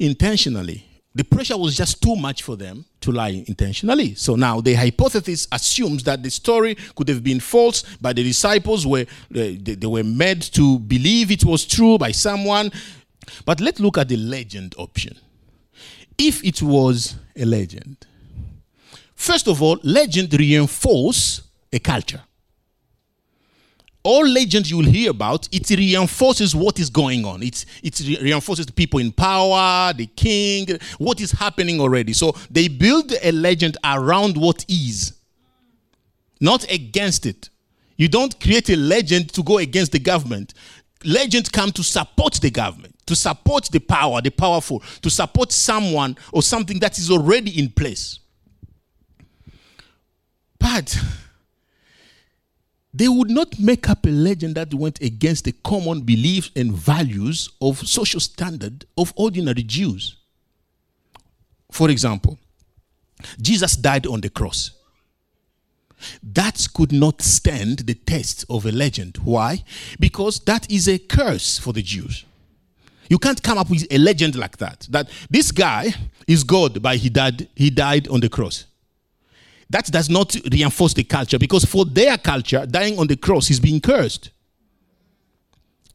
intentionally. 0.00 0.84
The 1.14 1.22
pressure 1.22 1.56
was 1.56 1.76
just 1.76 2.02
too 2.02 2.16
much 2.16 2.42
for 2.42 2.56
them 2.56 2.84
to 3.02 3.12
lie 3.12 3.44
intentionally. 3.46 4.16
So 4.16 4.34
now 4.34 4.60
the 4.60 4.74
hypothesis 4.74 5.46
assumes 5.52 6.02
that 6.02 6.24
the 6.24 6.30
story 6.30 6.76
could 6.96 7.08
have 7.08 7.22
been 7.22 7.38
false, 7.38 7.84
but 8.00 8.16
the 8.16 8.24
disciples 8.24 8.84
were 8.84 9.02
uh, 9.02 9.04
they, 9.30 9.76
they 9.78 9.86
were 9.86 10.02
made 10.02 10.42
to 10.42 10.80
believe 10.80 11.30
it 11.30 11.44
was 11.44 11.64
true 11.64 11.98
by 11.98 12.10
someone. 12.10 12.72
But 13.44 13.60
let's 13.60 13.78
look 13.78 13.98
at 13.98 14.08
the 14.08 14.16
legend 14.16 14.74
option. 14.76 15.16
If 16.18 16.42
it 16.42 16.60
was 16.62 17.14
a 17.36 17.44
legend, 17.44 18.04
first 19.14 19.46
of 19.46 19.62
all, 19.62 19.78
legend 19.84 20.34
reinforce 20.34 21.42
a 21.72 21.78
culture 21.78 22.22
all 24.06 24.26
legends 24.26 24.70
you 24.70 24.76
will 24.76 24.84
hear 24.84 25.10
about, 25.10 25.48
it 25.52 25.68
reinforces 25.68 26.54
what 26.54 26.78
is 26.78 26.88
going 26.88 27.24
on. 27.24 27.42
It, 27.42 27.64
it 27.82 28.00
reinforces 28.22 28.66
the 28.66 28.72
people 28.72 29.00
in 29.00 29.10
power, 29.10 29.92
the 29.92 30.06
king, 30.06 30.68
what 30.98 31.20
is 31.20 31.32
happening 31.32 31.80
already. 31.80 32.12
So 32.12 32.36
they 32.50 32.68
build 32.68 33.12
a 33.22 33.32
legend 33.32 33.76
around 33.84 34.36
what 34.36 34.64
is, 34.68 35.14
not 36.40 36.70
against 36.70 37.26
it. 37.26 37.50
You 37.96 38.08
don't 38.08 38.38
create 38.40 38.70
a 38.70 38.76
legend 38.76 39.32
to 39.34 39.42
go 39.42 39.58
against 39.58 39.92
the 39.92 39.98
government. 39.98 40.54
Legends 41.04 41.48
come 41.48 41.72
to 41.72 41.82
support 41.82 42.34
the 42.34 42.50
government, 42.50 42.94
to 43.06 43.16
support 43.16 43.64
the 43.72 43.80
power, 43.80 44.20
the 44.20 44.30
powerful, 44.30 44.82
to 45.02 45.10
support 45.10 45.50
someone 45.50 46.16
or 46.32 46.42
something 46.42 46.78
that 46.78 46.98
is 46.98 47.10
already 47.10 47.58
in 47.58 47.70
place. 47.70 48.20
But 50.58 50.96
they 52.96 53.08
would 53.08 53.28
not 53.28 53.58
make 53.58 53.90
up 53.90 54.06
a 54.06 54.10
legend 54.10 54.54
that 54.54 54.72
went 54.72 55.02
against 55.02 55.44
the 55.44 55.52
common 55.52 56.00
beliefs 56.00 56.50
and 56.56 56.72
values 56.72 57.50
of 57.60 57.86
social 57.86 58.20
standard 58.20 58.86
of 58.96 59.12
ordinary 59.16 59.62
Jews. 59.62 60.16
For 61.70 61.90
example, 61.90 62.38
Jesus 63.38 63.76
died 63.76 64.06
on 64.06 64.22
the 64.22 64.30
cross. 64.30 64.70
That 66.22 66.66
could 66.72 66.90
not 66.90 67.20
stand 67.20 67.80
the 67.80 67.94
test 67.94 68.46
of 68.48 68.64
a 68.64 68.72
legend. 68.72 69.18
Why? 69.24 69.62
Because 70.00 70.40
that 70.40 70.70
is 70.70 70.88
a 70.88 70.98
curse 70.98 71.58
for 71.58 71.74
the 71.74 71.82
Jews. 71.82 72.24
You 73.10 73.18
can't 73.18 73.42
come 73.42 73.58
up 73.58 73.68
with 73.68 73.86
a 73.90 73.98
legend 73.98 74.36
like 74.36 74.56
that. 74.56 74.86
That 74.90 75.10
this 75.28 75.52
guy 75.52 75.92
is 76.26 76.44
God, 76.44 76.80
but 76.80 76.96
he 76.96 77.10
died, 77.10 77.46
he 77.54 77.68
died 77.68 78.08
on 78.08 78.20
the 78.20 78.30
cross 78.30 78.64
that 79.70 79.86
does 79.86 80.08
not 80.08 80.36
reinforce 80.50 80.94
the 80.94 81.04
culture 81.04 81.38
because 81.38 81.64
for 81.64 81.84
their 81.84 82.16
culture, 82.18 82.66
dying 82.66 82.98
on 82.98 83.06
the 83.06 83.16
cross 83.16 83.50
is 83.50 83.60
being 83.60 83.80
cursed. 83.80 84.30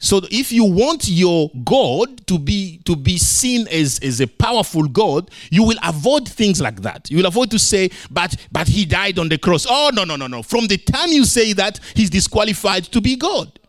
So 0.04 0.20
if 0.32 0.52
you 0.52 0.66
want 0.66 1.08
your 1.08 1.52
God 1.64 2.26
to 2.26 2.40
be 2.40 2.82
to 2.86 2.96
be 2.96 3.20
seen 3.20 3.68
as, 3.68 4.00
as 4.00 4.20
a 4.20 4.26
powerful 4.26 4.88
God, 4.88 5.30
you 5.52 5.64
will 5.64 5.78
avoid 5.84 6.28
things 6.28 6.60
like 6.60 6.82
that. 6.82 7.10
You 7.12 7.18
will 7.18 7.28
avoid 7.28 7.52
to 7.52 7.60
say, 7.60 7.92
but 8.10 8.36
but 8.52 8.68
he 8.68 8.86
died 8.86 9.20
on 9.20 9.30
the 9.30 9.38
cross. 9.38 9.68
Oh 9.70 9.92
no, 9.94 10.04
no, 10.04 10.16
no, 10.16 10.26
no. 10.26 10.42
From 10.42 10.66
the 10.66 10.80
time 10.80 11.10
you 11.10 11.24
say 11.24 11.54
that, 11.54 11.80
he's 11.96 12.10
disqualified 12.10 12.86
to 12.86 13.00
be 13.00 13.16
God. 13.16 13.60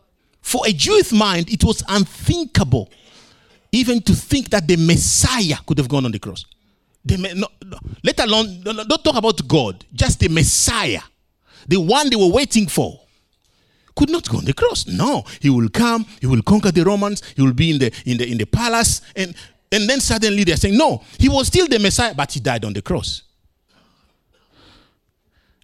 For 0.41 0.65
a 0.65 0.73
Jewish 0.73 1.11
mind, 1.11 1.49
it 1.49 1.63
was 1.63 1.83
unthinkable 1.87 2.89
even 3.71 4.01
to 4.01 4.13
think 4.13 4.49
that 4.49 4.67
the 4.67 4.75
Messiah 4.75 5.57
could 5.67 5.77
have 5.77 5.87
gone 5.87 6.05
on 6.05 6.11
the 6.11 6.19
cross. 6.19 6.45
The, 7.05 7.17
no, 7.17 7.47
no, 7.65 7.77
let 8.03 8.19
alone, 8.19 8.61
don't 8.63 9.03
talk 9.03 9.15
about 9.17 9.45
God, 9.47 9.83
just 9.93 10.19
the 10.19 10.29
Messiah, 10.29 11.01
the 11.67 11.79
one 11.79 12.09
they 12.09 12.15
were 12.15 12.31
waiting 12.31 12.67
for, 12.67 13.01
could 13.95 14.09
not 14.09 14.27
go 14.29 14.37
on 14.37 14.45
the 14.45 14.53
cross. 14.53 14.87
No, 14.87 15.23
he 15.41 15.49
will 15.49 15.69
come, 15.69 16.05
he 16.21 16.27
will 16.27 16.41
conquer 16.41 16.71
the 16.71 16.83
Romans, 16.83 17.21
he 17.35 17.41
will 17.41 17.53
be 17.53 17.71
in 17.71 17.79
the 17.79 17.91
in 18.05 18.17
the 18.17 18.31
in 18.31 18.37
the 18.37 18.45
palace, 18.45 19.01
and 19.15 19.35
and 19.73 19.89
then 19.89 19.99
suddenly 19.99 20.43
they're 20.43 20.55
saying, 20.55 20.77
No, 20.77 21.03
he 21.17 21.29
was 21.29 21.47
still 21.47 21.67
the 21.67 21.79
Messiah, 21.79 22.13
but 22.13 22.31
he 22.31 22.39
died 22.39 22.63
on 22.63 22.73
the 22.73 22.81
cross. 22.81 23.23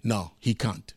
No, 0.02 0.32
he 0.40 0.54
can't. 0.54 0.92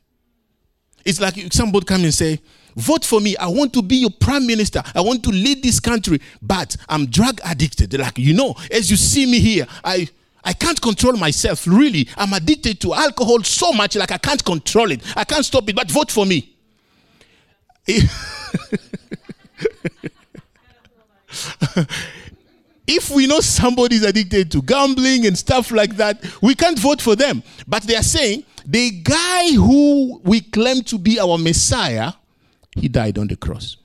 It's 1.06 1.20
like 1.20 1.36
somebody 1.54 1.86
come 1.86 2.04
and 2.04 2.14
say, 2.14 2.40
Vote 2.76 3.06
for 3.06 3.22
me. 3.22 3.38
I 3.38 3.48
want 3.48 3.72
to 3.74 3.84
be 3.84 3.98
your 3.98 4.10
prime 4.10 4.48
minister. 4.48 4.82
I 4.96 5.02
want 5.02 5.24
to 5.26 5.30
lead 5.30 5.62
this 5.62 5.80
country, 5.80 6.20
but 6.42 6.76
I'm 6.90 7.06
drug 7.06 7.40
addicted. 7.46 7.94
Like, 7.98 8.18
you 8.18 8.34
know, 8.34 8.56
as 8.72 8.90
you 8.90 8.98
see 8.98 9.28
me 9.28 9.40
here, 9.40 9.68
I 9.84 10.10
I 10.44 10.54
can't 10.54 10.82
control 10.82 11.14
myself, 11.14 11.66
really. 11.68 12.08
I'm 12.18 12.34
addicted 12.34 12.82
to 12.82 12.94
alcohol 12.94 13.44
so 13.44 13.72
much, 13.72 13.96
like 13.96 14.12
I 14.12 14.18
can't 14.18 14.44
control 14.44 14.92
it. 14.92 15.02
I 15.16 15.24
can't 15.24 15.46
stop 15.46 15.68
it, 15.70 15.76
but 15.76 15.90
vote 15.90 16.12
for 16.12 16.26
me. 16.26 16.50
if 22.88 23.10
we 23.10 23.28
know 23.28 23.40
somebody's 23.40 24.04
addicted 24.04 24.52
to 24.52 24.62
gambling 24.62 25.26
and 25.26 25.38
stuff 25.38 25.72
like 25.72 25.96
that, 25.98 26.24
we 26.42 26.56
can't 26.56 26.80
vote 26.80 27.02
for 27.02 27.16
them. 27.16 27.44
But 27.68 27.84
they 27.84 27.96
are 27.96 28.04
saying 28.04 28.46
the 28.66 28.92
guy 29.02 29.54
who 29.54 30.20
we 30.24 30.42
claim 30.42 30.82
to 30.84 30.98
be 30.98 31.20
our 31.20 31.38
Messiah, 31.38 32.14
he 32.76 32.88
died 32.88 33.18
on 33.18 33.28
the 33.28 33.36
cross. 33.36 33.78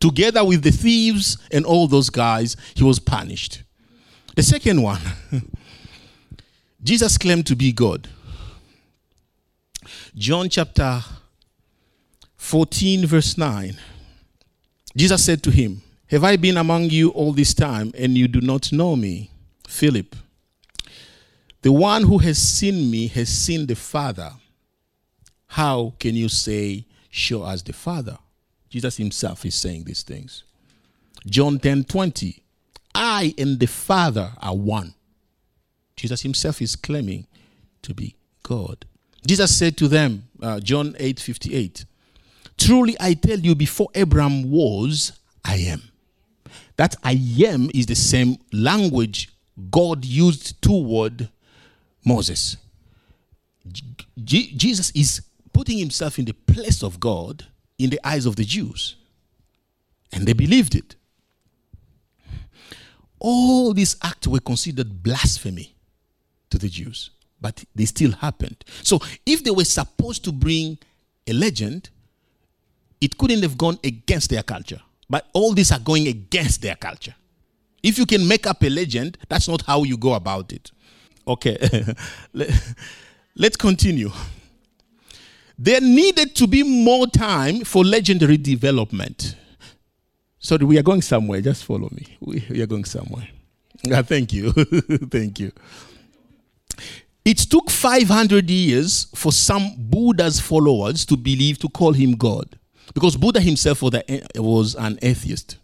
Together 0.00 0.44
with 0.44 0.62
the 0.62 0.72
thieves 0.72 1.36
and 1.52 1.66
all 1.66 1.86
those 1.86 2.08
guys, 2.08 2.56
he 2.74 2.82
was 2.82 2.98
punished. 2.98 3.62
The 4.40 4.44
second 4.44 4.80
one, 4.80 5.02
Jesus 6.82 7.18
claimed 7.18 7.46
to 7.48 7.54
be 7.54 7.72
God. 7.72 8.08
John 10.14 10.48
chapter 10.48 11.04
14, 12.38 13.04
verse 13.04 13.36
9. 13.36 13.76
Jesus 14.96 15.22
said 15.26 15.42
to 15.42 15.50
him, 15.50 15.82
Have 16.06 16.24
I 16.24 16.36
been 16.36 16.56
among 16.56 16.84
you 16.84 17.10
all 17.10 17.34
this 17.34 17.52
time 17.52 17.92
and 17.98 18.16
you 18.16 18.28
do 18.28 18.40
not 18.40 18.72
know 18.72 18.96
me? 18.96 19.30
Philip, 19.68 20.16
the 21.60 21.72
one 21.72 22.04
who 22.04 22.16
has 22.16 22.38
seen 22.38 22.90
me 22.90 23.08
has 23.08 23.28
seen 23.28 23.66
the 23.66 23.76
Father. 23.76 24.30
How 25.48 25.92
can 25.98 26.14
you 26.14 26.30
say, 26.30 26.86
Show 27.10 27.42
us 27.42 27.60
the 27.60 27.74
Father? 27.74 28.16
Jesus 28.70 28.96
himself 28.96 29.44
is 29.44 29.54
saying 29.54 29.84
these 29.84 30.02
things. 30.02 30.44
John 31.26 31.58
10 31.58 31.84
20. 31.84 32.39
I 32.94 33.34
and 33.38 33.58
the 33.58 33.66
Father 33.66 34.32
are 34.40 34.56
one. 34.56 34.94
Jesus 35.96 36.22
himself 36.22 36.62
is 36.62 36.76
claiming 36.76 37.26
to 37.82 37.94
be 37.94 38.16
God. 38.42 38.86
Jesus 39.26 39.56
said 39.56 39.76
to 39.78 39.88
them, 39.88 40.28
uh, 40.42 40.60
John 40.60 40.96
8 40.98 41.20
58, 41.20 41.84
Truly 42.56 42.96
I 42.98 43.14
tell 43.14 43.38
you, 43.38 43.54
before 43.54 43.88
Abraham 43.94 44.50
was, 44.50 45.12
I 45.44 45.56
am. 45.56 45.82
That 46.76 46.96
I 47.04 47.20
am 47.44 47.70
is 47.74 47.86
the 47.86 47.94
same 47.94 48.38
language 48.52 49.28
God 49.70 50.04
used 50.04 50.60
toward 50.62 51.28
Moses. 52.04 52.56
Jesus 54.24 54.90
is 54.92 55.22
putting 55.52 55.78
himself 55.78 56.18
in 56.18 56.24
the 56.24 56.32
place 56.32 56.82
of 56.82 56.98
God 56.98 57.46
in 57.78 57.90
the 57.90 58.00
eyes 58.04 58.26
of 58.26 58.36
the 58.36 58.44
Jews. 58.44 58.96
And 60.12 60.26
they 60.26 60.32
believed 60.32 60.74
it 60.74 60.96
all 63.20 63.72
these 63.72 63.96
acts 64.02 64.26
were 64.26 64.40
considered 64.40 65.02
blasphemy 65.02 65.74
to 66.50 66.58
the 66.58 66.68
Jews, 66.68 67.10
but 67.40 67.62
they 67.74 67.84
still 67.84 68.12
happened. 68.12 68.56
So 68.82 68.98
if 69.24 69.44
they 69.44 69.50
were 69.50 69.64
supposed 69.64 70.24
to 70.24 70.32
bring 70.32 70.78
a 71.26 71.32
legend, 71.32 71.90
it 73.00 73.16
couldn't 73.16 73.42
have 73.42 73.56
gone 73.56 73.78
against 73.84 74.28
their 74.30 74.42
culture 74.42 74.80
But 75.10 75.26
all 75.32 75.52
these 75.54 75.72
are 75.72 75.78
going 75.80 76.06
against 76.06 76.62
their 76.62 76.76
culture. 76.76 77.14
If 77.82 77.98
you 77.98 78.06
can 78.06 78.26
make 78.28 78.46
up 78.46 78.62
a 78.62 78.68
legend, 78.70 79.18
that's 79.28 79.48
not 79.48 79.62
how 79.62 79.82
you 79.82 79.96
go 79.96 80.14
about 80.14 80.52
it. 80.52 80.70
Okay, 81.26 81.56
let's 83.34 83.56
continue. 83.56 84.10
There 85.58 85.80
needed 85.80 86.34
to 86.36 86.46
be 86.46 86.62
more 86.62 87.06
time 87.06 87.64
for 87.64 87.84
legendary 87.84 88.36
development. 88.36 89.34
Sorry, 90.40 90.64
we 90.64 90.78
are 90.78 90.82
going 90.82 91.02
somewhere. 91.02 91.40
Just 91.42 91.64
follow 91.64 91.88
me. 91.92 92.16
We, 92.20 92.44
we 92.50 92.62
are 92.62 92.66
going 92.66 92.86
somewhere. 92.86 93.28
Yeah, 93.84 94.02
thank 94.12 94.32
you. 94.32 94.52
thank 95.10 95.38
you. 95.38 95.52
It 97.24 97.36
took 97.38 97.68
500 97.70 98.48
years 98.48 99.06
for 99.14 99.30
some 99.32 99.74
Buddha's 99.76 100.40
followers 100.40 101.04
to 101.06 101.16
believe 101.16 101.58
to 101.58 101.68
call 101.68 101.92
him 101.92 102.12
God 102.16 102.58
because 102.94 103.16
Buddha 103.16 103.40
himself 103.40 103.82
was 103.82 104.74
an 104.74 104.98
atheist. 105.02 105.58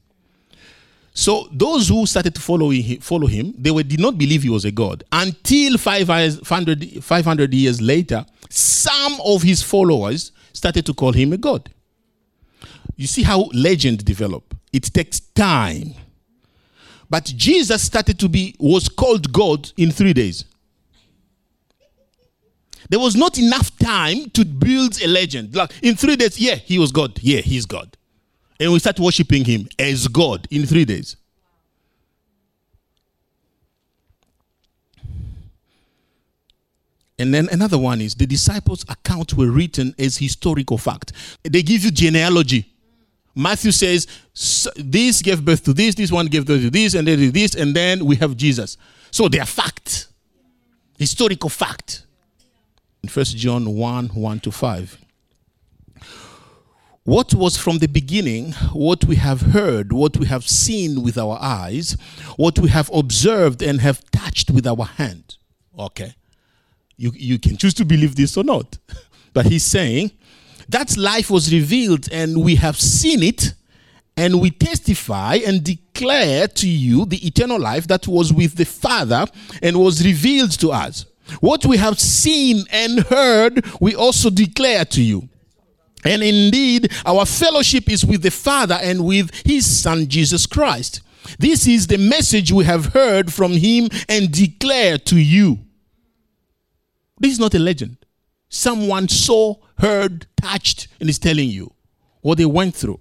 So 1.14 1.49
those 1.50 1.88
who 1.88 2.04
started 2.04 2.35
to 2.35 2.40
follow 2.42 2.68
him, 2.68 3.00
follow 3.00 3.26
him 3.26 3.54
they 3.56 3.71
were, 3.71 3.83
did 3.83 4.00
not 4.00 4.18
believe 4.18 4.42
he 4.42 4.50
was 4.50 4.66
a 4.66 4.71
god 4.71 5.02
until 5.11 5.78
500, 5.78 7.02
500 7.02 7.54
years 7.54 7.80
later. 7.80 8.26
Some 8.50 9.16
of 9.25 9.42
his 9.42 9.62
followers 9.62 10.33
started 10.52 10.85
to 10.85 10.92
call 10.95 11.12
him 11.12 11.33
a 11.33 11.38
god. 11.38 11.71
You 12.97 13.06
see 13.06 13.23
how 13.23 13.49
legend 13.54 14.04
develop. 14.04 14.55
It 14.76 14.92
takes 14.92 15.21
time. 15.21 15.95
But 17.09 17.25
Jesus 17.25 17.83
started 17.83 18.18
to 18.18 18.28
be 18.28 18.54
was 18.59 18.90
called 18.90 19.33
God 19.33 19.73
in 19.78 19.90
three 19.90 20.12
days. 20.12 20.45
There 22.90 23.00
was 23.00 23.16
not 23.16 23.38
enough 23.38 23.75
time 23.78 24.28
to 24.35 24.45
build 24.45 25.00
a 25.00 25.06
legend. 25.06 25.56
Like 25.56 25.73
in 25.83 25.97
three 25.97 26.16
days, 26.16 26.38
yeah, 26.38 26.56
he 26.56 26.78
was 26.78 26.92
God. 26.92 27.18
Yeah, 27.23 27.40
he's 27.40 27.64
God. 27.64 27.97
And 28.61 28.71
we 28.71 28.78
start 28.78 29.00
worshiping 29.00 29.47
him 29.47 29.66
as 29.78 30.09
God 30.09 30.47
in 30.50 30.66
three 30.66 30.85
days. 30.85 31.16
And 37.18 37.33
then 37.33 37.49
another 37.50 37.78
one 37.78 38.02
is 38.02 38.14
the 38.14 38.26
disciples' 38.26 38.85
accounts 38.90 39.33
were 39.33 39.50
written 39.50 39.95
as 39.99 40.18
historical 40.18 40.76
fact. 40.76 41.12
They 41.45 41.62
give 41.62 41.83
you 41.83 41.90
genealogy. 41.90 42.75
Matthew 43.38 43.71
says 43.71 44.07
this 44.76 45.21
gave 45.21 45.45
birth 45.45 45.62
to 45.64 45.75
this, 45.75 45.95
this 45.95 46.11
one 46.11 46.26
gave 46.26 46.47
birth 46.47 46.62
to 46.62 46.71
this, 46.71 46.95
and 46.95 47.07
then 47.07 47.31
this, 47.31 47.55
and 47.55 47.76
then 47.76 48.07
we 48.07 48.16
have 48.16 48.35
Jesus. 48.35 48.78
So 49.11 49.28
they 49.28 49.38
are 49.38 49.47
fact, 49.47 50.09
historical 50.99 51.50
fact. 51.50 52.05
In 53.02 53.11
1 53.11 53.25
John 53.26 53.75
1 53.75 54.09
1 54.09 54.40
to 54.40 54.50
5. 54.50 54.99
What 57.05 57.35
was 57.35 57.57
from 57.57 57.78
the 57.78 57.87
beginning, 57.87 58.52
what 58.73 59.05
we 59.05 59.16
have 59.16 59.40
heard, 59.40 59.93
what 59.93 60.16
we 60.16 60.26
have 60.26 60.49
seen 60.49 61.02
with 61.02 61.16
our 61.16 61.38
eyes, 61.40 61.97
what 62.37 62.59
we 62.59 62.69
have 62.71 62.90
observed 62.93 63.62
and 63.62 63.81
have 63.81 64.02
touched 64.11 64.50
with 64.50 64.66
our 64.66 64.85
hand. 64.85 65.37
Okay. 65.78 66.16
You, 66.97 67.12
you 67.14 67.38
can 67.38 67.59
choose 67.59 67.75
to 67.75 67.85
believe 67.85 68.16
this 68.16 68.37
or 68.37 68.45
not. 68.45 68.78
But 69.33 69.47
he's 69.47 69.66
saying 69.66 70.12
that 70.68 70.96
life 70.96 71.30
was 71.30 71.52
revealed 71.52 72.08
and 72.11 72.42
we 72.42 72.56
have 72.56 72.76
seen 72.76 73.23
it 73.23 73.54
and 74.16 74.40
we 74.40 74.50
testify 74.50 75.38
and 75.46 75.62
declare 75.62 76.49
to 76.49 76.68
you 76.68 77.04
the 77.04 77.25
eternal 77.26 77.61
life 77.61 77.87
that 77.88 78.08
was 78.08 78.32
with 78.32 78.54
the 78.56 78.64
Father 78.64 79.26
and 79.62 79.76
was 79.78 80.04
revealed 80.04 80.52
to 80.52 80.73
us. 80.73 81.04
What 81.40 81.66
we 81.66 81.76
have 81.76 82.00
seen 82.00 82.64
and 82.70 83.00
heard, 83.00 83.64
we 83.80 83.94
also 83.94 84.30
declare 84.30 84.85
to 84.87 85.02
you. 85.02 85.28
And 86.04 86.23
indeed, 86.23 86.92
our 87.04 87.26
fellowship 87.26 87.90
is 87.90 88.06
with 88.06 88.23
the 88.23 88.30
Father 88.30 88.78
and 88.80 89.04
with 89.04 89.35
His 89.44 89.66
Son, 89.66 90.06
Jesus 90.08 90.46
Christ. 90.46 91.00
This 91.38 91.66
is 91.66 91.88
the 91.88 91.99
message 91.99 92.52
we 92.52 92.64
have 92.64 92.87
heard 92.87 93.32
from 93.32 93.52
Him 93.52 93.88
and 94.08 94.30
declare 94.30 94.99
to 94.99 95.18
you. 95.18 95.59
This 97.18 97.33
is 97.33 97.40
not 97.40 97.55
a 97.55 97.59
legend. 97.59 97.96
Someone 98.48 99.09
saw, 99.09 99.57
heard, 99.78 100.26
touched, 100.36 100.88
and 101.00 101.08
is 101.08 101.18
telling 101.18 101.48
you 101.48 101.72
what 102.20 102.38
they 102.38 102.46
went 102.46 102.74
through. 102.74 103.00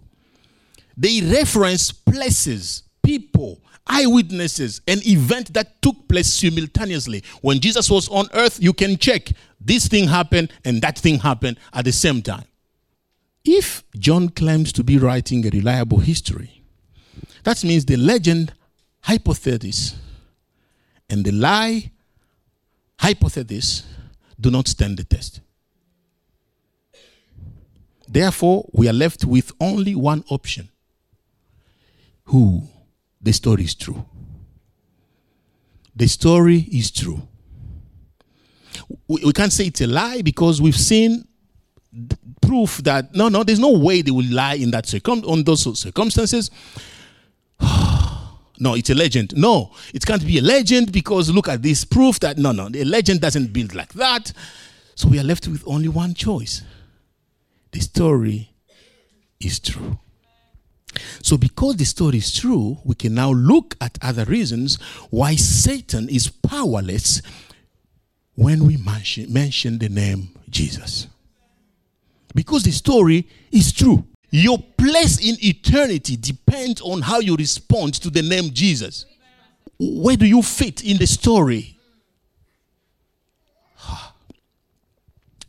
They 0.98 1.22
reference 1.22 1.92
places, 1.92 2.84
people, 3.04 3.62
eyewitnesses, 3.88 4.82
an 4.88 5.00
event 5.06 5.54
that 5.54 5.82
took 5.82 6.08
place 6.08 6.34
simultaneously. 6.34 7.24
When 7.42 7.60
Jesus 7.60 7.90
was 7.90 8.08
on 8.10 8.28
earth, 8.34 8.62
you 8.62 8.74
can 8.74 8.98
check 8.98 9.30
this 9.60 9.88
thing 9.88 10.08
happened 10.08 10.52
and 10.64 10.82
that 10.82 10.98
thing 10.98 11.20
happened 11.20 11.58
at 11.74 11.86
the 11.86 11.92
same 11.92 12.22
time. 12.22 12.46
If 13.44 13.84
John 13.98 14.30
claims 14.30 14.72
to 14.74 14.84
be 14.84 14.98
writing 14.98 15.46
a 15.46 15.50
reliable 15.50 16.00
history, 16.00 16.64
that 17.44 17.64
means 17.64 17.86
the 17.86 17.98
legend 17.98 18.54
hypothesis 19.02 19.96
and 21.10 21.24
the 21.24 21.32
lie 21.32 21.92
hypothesis 23.00 23.84
do 24.40 24.50
not 24.50 24.68
stand 24.68 24.98
the 24.98 25.04
test. 25.04 25.42
Therefore, 28.08 28.70
we 28.74 28.88
are 28.88 28.94
left 28.94 29.26
with 29.26 29.52
only 29.60 29.96
one 29.96 30.24
option 30.30 30.70
who 32.26 32.64
the 33.22 33.34
story 33.34 33.64
is 33.64 33.76
true. 33.76 34.06
The 35.96 36.08
story 36.08 36.60
is 36.72 36.92
true. 36.92 37.22
We, 39.08 39.24
we 39.26 39.34
can't 39.34 39.54
say 39.54 39.68
it's 39.68 39.82
a 39.82 39.88
lie 39.88 40.22
because 40.22 40.62
we've 40.62 40.76
seen 40.76 41.26
proof 42.42 42.78
that 42.84 43.14
no, 43.16 43.30
no, 43.30 43.44
there's 43.44 43.60
no 43.60 43.72
way 43.72 44.02
they 44.02 44.12
will 44.12 44.30
lie 44.30 44.56
in 44.56 44.72
that 44.72 44.86
circum 44.86 45.24
on 45.26 45.44
those 45.44 45.80
circumstances. 45.80 46.52
no, 48.60 48.76
it's 48.76 48.90
a 48.90 48.96
legend. 48.96 49.34
No, 49.36 49.72
it 49.94 50.06
can't 50.06 50.26
be 50.26 50.38
a 50.40 50.42
legend 50.42 50.92
because 50.92 51.30
look 51.32 51.48
at 51.48 51.62
this 51.64 51.86
proof 51.86 52.20
that 52.20 52.38
no, 52.38 52.52
no, 52.52 52.70
the 52.70 52.84
legend 52.84 53.22
doesn't 53.22 53.54
build 53.54 53.74
like 53.74 53.94
that. 53.94 54.32
So 54.96 55.08
we 55.08 55.20
are 55.20 55.24
left 55.24 55.48
with 55.48 55.64
only 55.66 55.88
one 55.88 56.14
choice. 56.14 56.64
The 57.76 57.82
story 57.82 58.56
is 59.38 59.60
true. 59.60 60.00
So, 61.22 61.38
because 61.38 61.76
the 61.76 61.84
story 61.84 62.20
is 62.20 62.34
true, 62.34 62.78
we 62.86 62.96
can 62.96 63.14
now 63.14 63.32
look 63.32 63.76
at 63.82 63.98
other 64.02 64.24
reasons 64.24 64.82
why 65.10 65.36
Satan 65.36 66.08
is 66.08 66.30
powerless 66.30 67.22
when 68.36 68.66
we 68.66 68.78
mention, 68.78 69.34
mention 69.34 69.78
the 69.78 69.90
name 69.90 70.30
Jesus. 70.50 71.08
Because 72.34 72.64
the 72.64 72.72
story 72.72 73.28
is 73.52 73.74
true. 73.74 74.06
Your 74.30 74.58
place 74.58 75.20
in 75.20 75.36
eternity 75.44 76.16
depends 76.16 76.80
on 76.80 77.02
how 77.02 77.20
you 77.20 77.36
respond 77.36 77.96
to 77.96 78.10
the 78.10 78.22
name 78.22 78.52
Jesus. 78.54 79.06
Where 79.78 80.16
do 80.16 80.26
you 80.26 80.42
fit 80.42 80.82
in 80.82 80.96
the 80.96 81.08
story? 81.08 81.78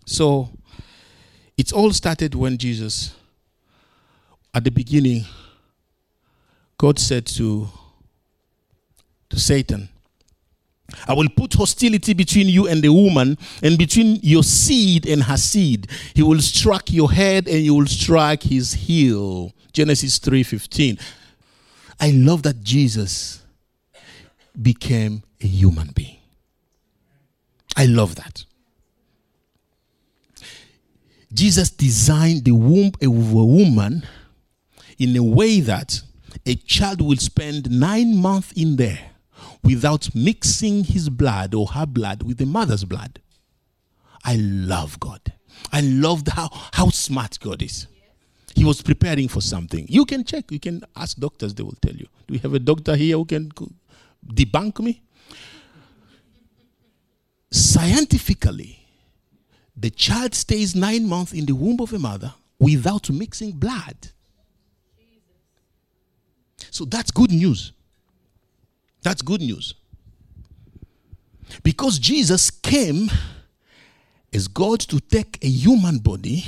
So, 0.09 0.51
it 1.57 1.73
all 1.73 1.93
started 1.93 2.35
when 2.35 2.59
Jesus 2.59 3.15
at 4.55 4.65
the 4.65 4.71
beginning, 4.71 5.25
God 6.79 6.99
said 6.99 7.27
to, 7.27 7.69
to 9.29 9.39
Satan, 9.39 9.89
I 11.07 11.13
will 11.15 11.29
put 11.29 11.55
hostility 11.55 12.15
between 12.15 12.49
you 12.49 12.67
and 12.69 12.81
the 12.81 12.91
woman, 12.91 13.37
and 13.63 13.77
between 13.77 14.19
your 14.23 14.43
seed 14.43 15.07
and 15.07 15.23
her 15.25 15.37
seed. 15.37 15.89
He 16.15 16.23
will 16.23 16.41
strike 16.41 16.93
your 16.93 17.13
head, 17.13 17.49
and 17.49 17.59
you 17.59 17.75
will 17.75 17.87
strike 17.87 18.45
his 18.45 18.73
heel. 18.73 19.53
Genesis 19.73 20.19
3:15. 20.19 20.99
I 22.01 22.11
love 22.13 22.43
that 22.45 22.63
Jesus 22.63 23.43
became 24.61 25.23
a 25.41 25.47
human 25.47 25.91
being. 25.95 26.19
I 27.77 27.87
love 27.87 28.15
that. 28.15 28.45
Jesus 31.33 31.71
designed 31.71 32.45
the 32.45 32.53
womb 32.53 32.93
of 33.03 33.03
a 33.03 33.45
woman 33.45 34.07
in 34.99 35.17
a 35.17 35.23
way 35.23 35.61
that 35.61 36.03
a 36.45 36.55
child 36.55 37.01
will 37.01 37.17
spend 37.17 37.71
nine 37.71 38.17
months 38.17 38.53
in 38.53 38.77
there 38.77 39.11
without 39.63 40.15
mixing 40.15 40.85
his 40.85 41.09
blood 41.09 41.55
or 41.55 41.67
her 41.69 41.87
blood 41.87 42.23
with 42.23 42.39
the 42.39 42.47
mother's 42.47 42.85
blood. 42.85 43.21
I 44.25 44.37
love 44.37 44.99
God. 45.01 45.33
I 45.73 45.81
love 45.81 46.23
how, 46.29 46.49
how 46.73 46.89
smart 46.91 47.39
God 47.41 47.63
is. 47.63 47.87
He 48.55 48.65
was 48.65 48.81
preparing 48.81 49.29
for 49.29 49.41
something. 49.41 49.87
You 49.89 50.07
can 50.07 50.25
check, 50.25 50.51
you 50.51 50.61
can 50.61 50.83
ask 50.95 51.19
doctors, 51.19 51.55
they 51.55 51.63
will 51.63 51.77
tell 51.83 51.95
you. 51.95 52.07
Do 52.27 52.33
we 52.33 52.39
have 52.39 52.55
a 52.55 52.59
doctor 52.59 52.97
here 52.97 53.17
who 53.17 53.25
can 53.27 53.51
debunk 54.27 54.81
me? 54.81 55.03
Scientifically, 57.51 58.86
the 59.77 59.91
child 59.91 60.35
stays 60.35 60.75
nine 60.75 61.07
months 61.09 61.33
in 61.33 61.47
the 61.47 61.55
womb 61.55 61.81
of 61.81 61.93
a 61.93 61.99
mother 61.99 62.33
without 62.59 63.11
mixing 63.11 63.53
blood. 63.53 63.97
So 66.71 66.85
that's 66.85 67.11
good 67.11 67.31
news. 67.31 67.73
That's 69.03 69.23
good 69.23 69.41
news. 69.41 69.75
Because 71.63 71.99
Jesus 71.99 72.51
came 72.51 73.11
as 74.33 74.49
God 74.49 74.81
to 74.81 74.99
take 75.01 75.39
a 75.43 75.49
human 75.49 75.99
body 75.99 76.45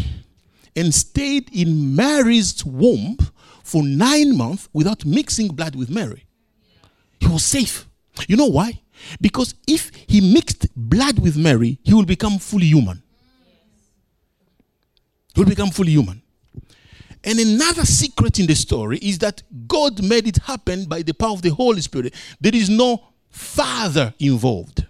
and 0.74 0.94
stayed 0.94 1.50
in 1.52 1.94
Mary's 1.94 2.64
womb 2.64 3.16
for 3.62 3.82
nine 3.82 4.36
months 4.36 4.68
without 4.72 5.04
mixing 5.04 5.48
blood 5.48 5.76
with 5.76 5.90
Mary. 5.90 6.24
He 7.20 7.26
was 7.26 7.44
safe. 7.44 7.86
You 8.26 8.36
know 8.36 8.46
why? 8.46 8.80
Because 9.20 9.54
if 9.66 9.92
he 10.08 10.20
mixed 10.20 10.66
blood 10.74 11.18
with 11.18 11.36
Mary, 11.36 11.78
he 11.82 11.94
will 11.94 12.04
become 12.04 12.38
fully 12.38 12.66
human. 12.66 13.02
Will 15.38 15.44
become 15.44 15.70
fully 15.70 15.92
human. 15.92 16.20
And 17.22 17.38
another 17.38 17.84
secret 17.84 18.40
in 18.40 18.46
the 18.48 18.56
story 18.56 18.98
is 18.98 19.18
that 19.20 19.40
God 19.68 20.02
made 20.02 20.26
it 20.26 20.38
happen 20.38 20.86
by 20.86 21.02
the 21.02 21.14
power 21.14 21.30
of 21.30 21.42
the 21.42 21.50
Holy 21.50 21.80
Spirit. 21.80 22.12
There 22.40 22.54
is 22.54 22.68
no 22.68 23.04
father 23.30 24.12
involved. 24.18 24.84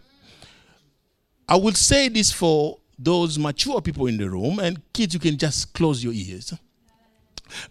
I 1.47 1.57
will 1.57 1.75
say 1.75 2.09
this 2.09 2.33
for 2.33 2.79
those 2.99 3.39
mature 3.39 3.83
people 3.83 4.07
in 4.07 4.17
the 4.17 4.31
room, 4.31 4.59
and 4.59 4.81
kids, 4.95 5.13
you 5.13 5.21
can 5.21 5.37
just 5.37 5.75
close 5.75 6.03
your 6.03 6.15
ears. 6.15 6.55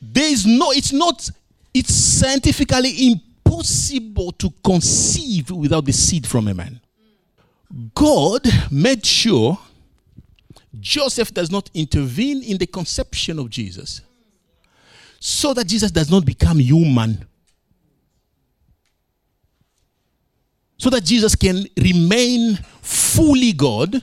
there 0.00 0.32
is 0.32 0.46
no, 0.46 0.70
it's 0.70 0.92
not, 0.92 1.28
it's 1.74 1.92
scientifically 1.92 3.10
impossible 3.10 4.30
to 4.32 4.52
conceive 4.62 5.50
without 5.50 5.84
the 5.84 5.92
seed 5.92 6.28
from 6.28 6.46
a 6.46 6.54
man. 6.54 6.80
God 7.94 8.46
made 8.70 9.04
sure 9.04 9.58
Joseph 10.80 11.32
does 11.34 11.50
not 11.50 11.70
intervene 11.74 12.42
in 12.42 12.58
the 12.58 12.66
conception 12.66 13.38
of 13.38 13.50
Jesus 13.50 14.00
so 15.20 15.52
that 15.54 15.66
Jesus 15.66 15.90
does 15.90 16.10
not 16.10 16.24
become 16.24 16.58
human. 16.58 17.26
So 20.78 20.90
that 20.90 21.04
Jesus 21.04 21.34
can 21.34 21.66
remain 21.76 22.56
fully 22.80 23.52
God, 23.52 24.00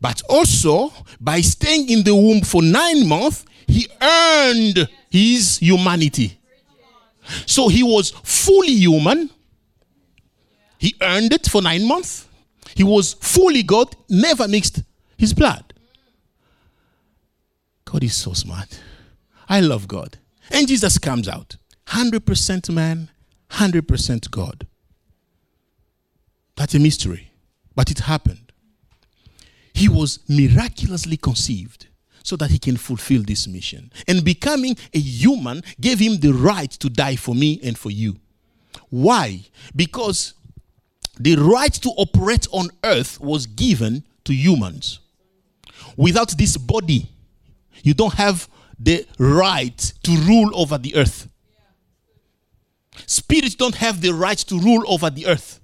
but 0.00 0.22
also 0.28 0.92
by 1.20 1.40
staying 1.40 1.90
in 1.90 2.04
the 2.04 2.14
womb 2.14 2.42
for 2.42 2.62
nine 2.62 3.06
months, 3.06 3.44
he 3.66 3.88
earned 4.00 4.88
his 5.10 5.58
humanity. 5.58 6.38
So 7.46 7.68
he 7.68 7.82
was 7.82 8.10
fully 8.10 8.74
human. 8.74 9.28
He 10.78 10.94
earned 11.02 11.32
it 11.32 11.48
for 11.48 11.60
nine 11.60 11.86
months. 11.86 12.27
He 12.74 12.84
was 12.84 13.14
fully 13.14 13.62
God, 13.62 13.94
never 14.08 14.46
mixed 14.48 14.82
his 15.16 15.34
blood. 15.34 15.74
God 17.84 18.04
is 18.04 18.14
so 18.14 18.32
smart. 18.32 18.80
I 19.48 19.60
love 19.60 19.88
God. 19.88 20.18
And 20.50 20.68
Jesus 20.68 20.98
comes 20.98 21.28
out 21.28 21.56
100% 21.88 22.70
man, 22.70 23.10
100% 23.50 24.30
God. 24.30 24.66
That's 26.56 26.74
a 26.74 26.78
mystery, 26.78 27.30
but 27.74 27.90
it 27.90 28.00
happened. 28.00 28.52
He 29.72 29.88
was 29.88 30.18
miraculously 30.28 31.16
conceived 31.16 31.86
so 32.22 32.36
that 32.36 32.50
he 32.50 32.58
can 32.58 32.76
fulfill 32.76 33.22
this 33.22 33.46
mission. 33.46 33.90
And 34.06 34.24
becoming 34.24 34.76
a 34.92 34.98
human 34.98 35.62
gave 35.80 35.98
him 35.98 36.18
the 36.18 36.32
right 36.32 36.70
to 36.72 36.90
die 36.90 37.16
for 37.16 37.34
me 37.34 37.60
and 37.62 37.78
for 37.78 37.90
you. 37.90 38.16
Why? 38.90 39.44
Because 39.74 40.34
the 41.18 41.36
right 41.36 41.72
to 41.72 41.90
operate 41.90 42.46
on 42.52 42.70
earth 42.84 43.20
was 43.20 43.46
given 43.46 44.04
to 44.24 44.34
humans. 44.34 45.00
Without 45.96 46.30
this 46.38 46.56
body, 46.56 47.10
you 47.82 47.94
don't 47.94 48.14
have 48.14 48.48
the 48.78 49.06
right 49.18 49.78
to 50.04 50.12
rule 50.12 50.50
over 50.54 50.78
the 50.78 50.94
earth. 50.96 51.28
Spirits 53.06 53.54
don't 53.54 53.74
have 53.74 54.00
the 54.00 54.12
right 54.12 54.38
to 54.38 54.58
rule 54.58 54.84
over 54.86 55.10
the 55.10 55.26
earth. 55.26 55.60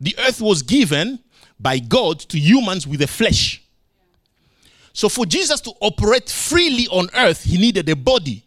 The 0.00 0.14
earth 0.18 0.40
was 0.40 0.62
given 0.62 1.20
by 1.58 1.78
God 1.78 2.20
to 2.20 2.38
humans 2.38 2.86
with 2.86 3.02
a 3.02 3.06
flesh. 3.06 3.62
So 4.92 5.08
for 5.08 5.26
Jesus 5.26 5.60
to 5.62 5.72
operate 5.80 6.28
freely 6.28 6.86
on 6.88 7.08
earth, 7.14 7.44
he 7.44 7.58
needed 7.58 7.88
a 7.88 7.96
body. 7.96 8.44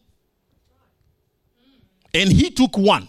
And 2.14 2.32
he 2.32 2.50
took 2.50 2.78
one. 2.78 3.08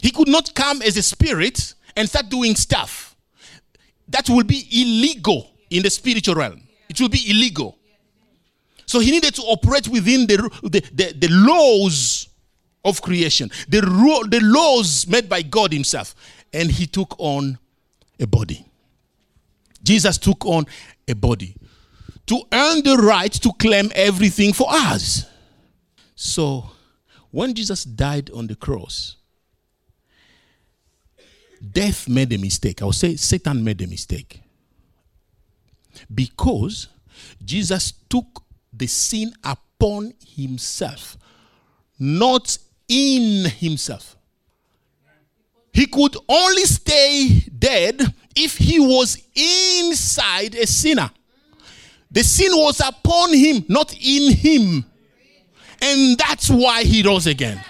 He 0.00 0.10
could 0.10 0.28
not 0.28 0.54
come 0.54 0.82
as 0.82 0.96
a 0.96 1.02
spirit 1.02 1.74
and 1.96 2.08
start 2.08 2.28
doing 2.28 2.54
stuff. 2.54 3.16
That 4.08 4.28
will 4.28 4.44
be 4.44 4.66
illegal 4.70 5.50
in 5.70 5.82
the 5.82 5.90
spiritual 5.90 6.34
realm. 6.34 6.62
It 6.88 7.00
will 7.00 7.08
be 7.08 7.30
illegal. 7.30 7.78
So 8.86 8.98
he 8.98 9.10
needed 9.10 9.34
to 9.36 9.42
operate 9.42 9.86
within 9.88 10.26
the, 10.26 10.36
the, 10.62 10.80
the, 10.92 11.12
the 11.12 11.28
laws 11.30 12.28
of 12.84 13.00
creation, 13.02 13.50
the, 13.68 13.82
ro- 13.82 14.26
the 14.26 14.40
laws 14.40 15.06
made 15.06 15.28
by 15.28 15.42
God 15.42 15.72
Himself. 15.72 16.14
And 16.52 16.70
he 16.70 16.86
took 16.86 17.14
on 17.18 17.58
a 18.18 18.26
body. 18.26 18.66
Jesus 19.82 20.18
took 20.18 20.44
on 20.44 20.66
a 21.06 21.14
body 21.14 21.54
to 22.26 22.42
earn 22.52 22.82
the 22.82 22.96
right 22.96 23.32
to 23.32 23.52
claim 23.52 23.90
everything 23.94 24.52
for 24.52 24.66
us. 24.68 25.24
So 26.14 26.70
when 27.30 27.54
Jesus 27.54 27.84
died 27.84 28.30
on 28.30 28.46
the 28.46 28.56
cross, 28.56 29.16
death 31.60 32.08
made 32.08 32.32
a 32.32 32.38
mistake. 32.38 32.82
I 32.82 32.84
will 32.84 32.92
say 32.92 33.16
Satan 33.16 33.62
made 33.62 33.80
a 33.82 33.86
mistake 33.86 34.40
because 36.12 36.88
Jesus 37.44 37.92
took 38.08 38.42
the 38.72 38.86
sin 38.86 39.32
upon 39.44 40.14
himself, 40.36 41.16
not 41.98 42.56
in 42.88 43.44
himself. 43.50 44.16
He 45.72 45.86
could 45.86 46.16
only 46.28 46.64
stay 46.64 47.44
dead 47.58 48.02
if 48.34 48.56
he 48.56 48.80
was 48.80 49.22
inside 49.34 50.54
a 50.54 50.66
sinner. 50.66 51.10
The 52.10 52.24
sin 52.24 52.50
was 52.52 52.80
upon 52.80 53.32
him, 53.32 53.64
not 53.68 53.94
in 53.94 54.32
him. 54.32 54.84
And 55.80 56.18
that's 56.18 56.50
why 56.50 56.82
he 56.82 57.02
rose 57.02 57.26
again. 57.26 57.62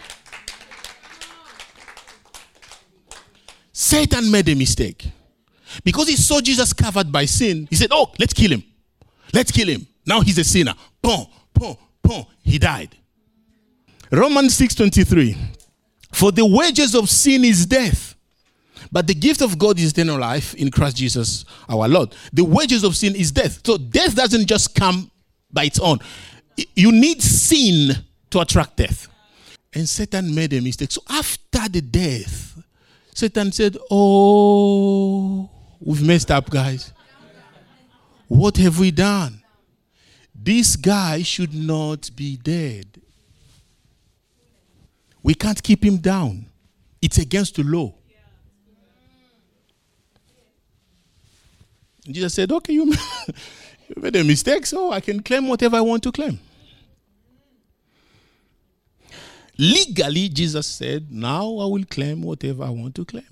Satan 3.80 4.30
made 4.30 4.46
a 4.50 4.54
mistake. 4.54 5.10
Because 5.82 6.06
he 6.06 6.16
saw 6.16 6.38
Jesus 6.42 6.74
covered 6.74 7.10
by 7.10 7.24
sin, 7.24 7.66
he 7.70 7.76
said, 7.76 7.88
Oh, 7.90 8.12
let's 8.18 8.34
kill 8.34 8.50
him. 8.52 8.62
Let's 9.32 9.50
kill 9.50 9.68
him. 9.68 9.86
Now 10.04 10.20
he's 10.20 10.36
a 10.36 10.44
sinner. 10.44 10.74
Boom, 11.00 11.26
boom, 11.54 11.78
boom. 12.02 12.26
He 12.42 12.58
died. 12.58 12.94
Romans 14.12 14.54
6:23. 14.58 15.34
For 16.12 16.30
the 16.30 16.44
wages 16.44 16.94
of 16.94 17.08
sin 17.08 17.42
is 17.42 17.64
death. 17.64 18.16
But 18.92 19.06
the 19.06 19.14
gift 19.14 19.40
of 19.40 19.56
God 19.56 19.78
is 19.78 19.92
eternal 19.92 20.18
life 20.18 20.52
in 20.56 20.70
Christ 20.70 20.98
Jesus 20.98 21.46
our 21.66 21.88
Lord. 21.88 22.14
The 22.34 22.44
wages 22.44 22.84
of 22.84 22.94
sin 22.94 23.14
is 23.14 23.32
death. 23.32 23.60
So 23.64 23.78
death 23.78 24.14
doesn't 24.14 24.46
just 24.46 24.74
come 24.74 25.10
by 25.50 25.64
its 25.64 25.80
own. 25.80 26.00
You 26.76 26.92
need 26.92 27.22
sin 27.22 27.96
to 28.28 28.40
attract 28.40 28.76
death. 28.76 29.08
And 29.72 29.88
Satan 29.88 30.34
made 30.34 30.52
a 30.52 30.60
mistake. 30.60 30.92
So 30.92 31.00
after 31.08 31.66
the 31.70 31.80
death, 31.80 32.50
Satan 33.20 33.52
said, 33.52 33.76
Oh, 33.90 35.50
we've 35.78 36.02
messed 36.02 36.30
up, 36.30 36.48
guys. 36.48 36.90
What 38.28 38.56
have 38.56 38.78
we 38.78 38.90
done? 38.90 39.42
This 40.34 40.74
guy 40.74 41.20
should 41.20 41.52
not 41.52 42.08
be 42.16 42.38
dead. 42.38 42.86
We 45.22 45.34
can't 45.34 45.62
keep 45.62 45.84
him 45.84 45.98
down, 45.98 46.46
it's 47.02 47.18
against 47.18 47.56
the 47.56 47.62
law. 47.62 47.92
Jesus 52.06 52.32
said, 52.32 52.50
Okay, 52.50 52.72
you 52.72 52.86
made 53.96 54.16
a 54.16 54.24
mistake, 54.24 54.64
so 54.64 54.92
I 54.92 55.00
can 55.00 55.22
claim 55.22 55.46
whatever 55.46 55.76
I 55.76 55.82
want 55.82 56.02
to 56.04 56.12
claim. 56.12 56.40
Legally, 59.60 60.30
Jesus 60.30 60.66
said, 60.66 61.12
Now 61.12 61.42
I 61.42 61.66
will 61.66 61.84
claim 61.84 62.22
whatever 62.22 62.64
I 62.64 62.70
want 62.70 62.94
to 62.94 63.04
claim. 63.04 63.26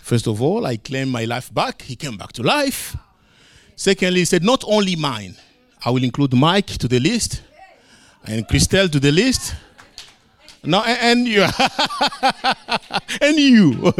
First 0.00 0.28
of 0.28 0.40
all, 0.40 0.64
I 0.66 0.76
claim 0.76 1.08
my 1.08 1.24
life 1.24 1.52
back. 1.52 1.82
He 1.82 1.96
came 1.96 2.16
back 2.16 2.32
to 2.34 2.44
life. 2.44 2.96
Secondly, 3.74 4.20
he 4.20 4.24
said, 4.24 4.44
Not 4.44 4.62
only 4.64 4.94
mine, 4.94 5.34
I 5.84 5.90
will 5.90 6.04
include 6.04 6.32
Mike 6.34 6.68
to 6.78 6.86
the 6.86 7.00
list 7.00 7.42
and 8.24 8.46
Christelle 8.46 8.88
to 8.92 9.00
the 9.00 9.10
list. 9.10 9.56
No, 10.62 10.80
and 10.84 11.26
you. 11.26 11.42
and 13.20 13.36
you. 13.36 13.92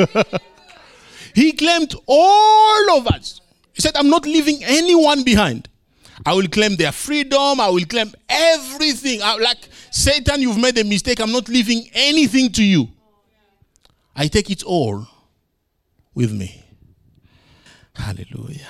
he 1.34 1.50
claimed 1.54 1.92
all 2.06 2.98
of 2.98 3.08
us. 3.08 3.40
He 3.72 3.80
said, 3.82 3.96
I'm 3.96 4.08
not 4.08 4.26
leaving 4.26 4.62
anyone 4.62 5.24
behind. 5.24 5.68
I 6.24 6.34
will 6.34 6.46
claim 6.46 6.76
their 6.76 6.92
freedom. 6.92 7.60
I 7.60 7.68
will 7.68 7.84
claim 7.84 8.12
everything. 8.28 9.22
I, 9.24 9.34
like 9.38 9.58
Satan, 9.92 10.40
you've 10.40 10.58
made 10.58 10.78
a 10.78 10.84
mistake. 10.84 11.20
I'm 11.20 11.30
not 11.30 11.48
leaving 11.50 11.86
anything 11.92 12.50
to 12.52 12.64
you. 12.64 12.88
I 14.16 14.26
take 14.26 14.50
it 14.50 14.62
all 14.62 15.06
with 16.14 16.32
me. 16.32 16.64
Hallelujah. 17.94 18.66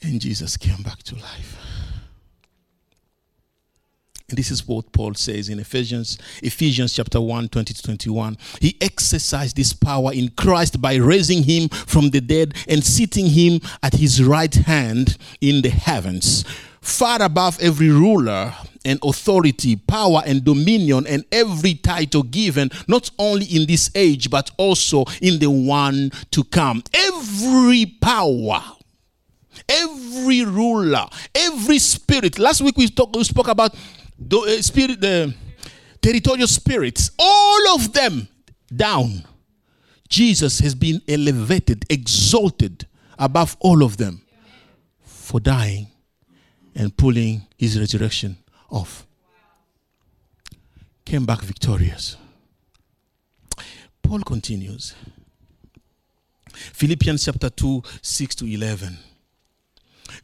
And 0.00 0.18
Jesus 0.18 0.56
came 0.56 0.82
back 0.82 1.02
to 1.04 1.14
life. 1.16 1.58
And 4.28 4.36
this 4.36 4.50
is 4.50 4.66
what 4.66 4.90
Paul 4.90 5.14
says 5.14 5.48
in 5.48 5.60
Ephesians, 5.60 6.18
Ephesians 6.42 6.92
chapter 6.92 7.20
1, 7.20 7.48
20 7.48 7.74
to 7.74 7.82
21. 7.82 8.36
He 8.60 8.76
exercised 8.80 9.54
this 9.54 9.72
power 9.72 10.12
in 10.12 10.30
Christ 10.30 10.80
by 10.82 10.96
raising 10.96 11.44
him 11.44 11.68
from 11.68 12.10
the 12.10 12.20
dead 12.20 12.54
and 12.66 12.82
seating 12.82 13.26
him 13.26 13.60
at 13.84 13.94
his 13.94 14.20
right 14.20 14.52
hand 14.52 15.16
in 15.40 15.62
the 15.62 15.68
heavens, 15.68 16.44
far 16.80 17.22
above 17.22 17.60
every 17.60 17.88
ruler 17.88 18.52
and 18.84 18.98
authority, 19.04 19.76
power 19.76 20.22
and 20.26 20.44
dominion, 20.44 21.06
and 21.06 21.24
every 21.30 21.74
title 21.74 22.24
given, 22.24 22.70
not 22.88 23.08
only 23.20 23.46
in 23.46 23.68
this 23.68 23.92
age, 23.94 24.28
but 24.28 24.50
also 24.56 25.04
in 25.22 25.38
the 25.38 25.50
one 25.50 26.10
to 26.32 26.42
come. 26.42 26.82
Every 26.92 27.86
power 28.00 28.60
every 29.68 30.44
ruler, 30.44 31.06
every 31.34 31.78
spirit. 31.78 32.38
Last 32.38 32.60
week 32.60 32.76
we, 32.76 32.88
talk, 32.88 33.14
we 33.14 33.24
spoke 33.24 33.48
about 33.48 33.74
the 34.18 34.38
uh, 34.38 34.62
spirit, 34.62 35.00
the 35.00 35.34
territorial 36.00 36.46
spirits, 36.46 37.10
all 37.18 37.74
of 37.74 37.92
them 37.92 38.28
down. 38.74 39.24
Jesus 40.08 40.60
has 40.60 40.74
been 40.74 41.02
elevated, 41.08 41.84
exalted 41.90 42.86
above 43.18 43.56
all 43.60 43.82
of 43.82 43.96
them 43.96 44.22
for 45.02 45.40
dying 45.40 45.88
and 46.74 46.96
pulling 46.96 47.46
his 47.58 47.78
resurrection 47.78 48.36
off. 48.70 49.06
Came 51.04 51.24
back 51.24 51.40
victorious. 51.40 52.16
Paul 54.02 54.20
continues. 54.20 54.94
Philippians 56.52 57.24
chapter 57.24 57.50
2, 57.50 57.82
6 58.02 58.34
to 58.36 58.46
11. 58.46 58.96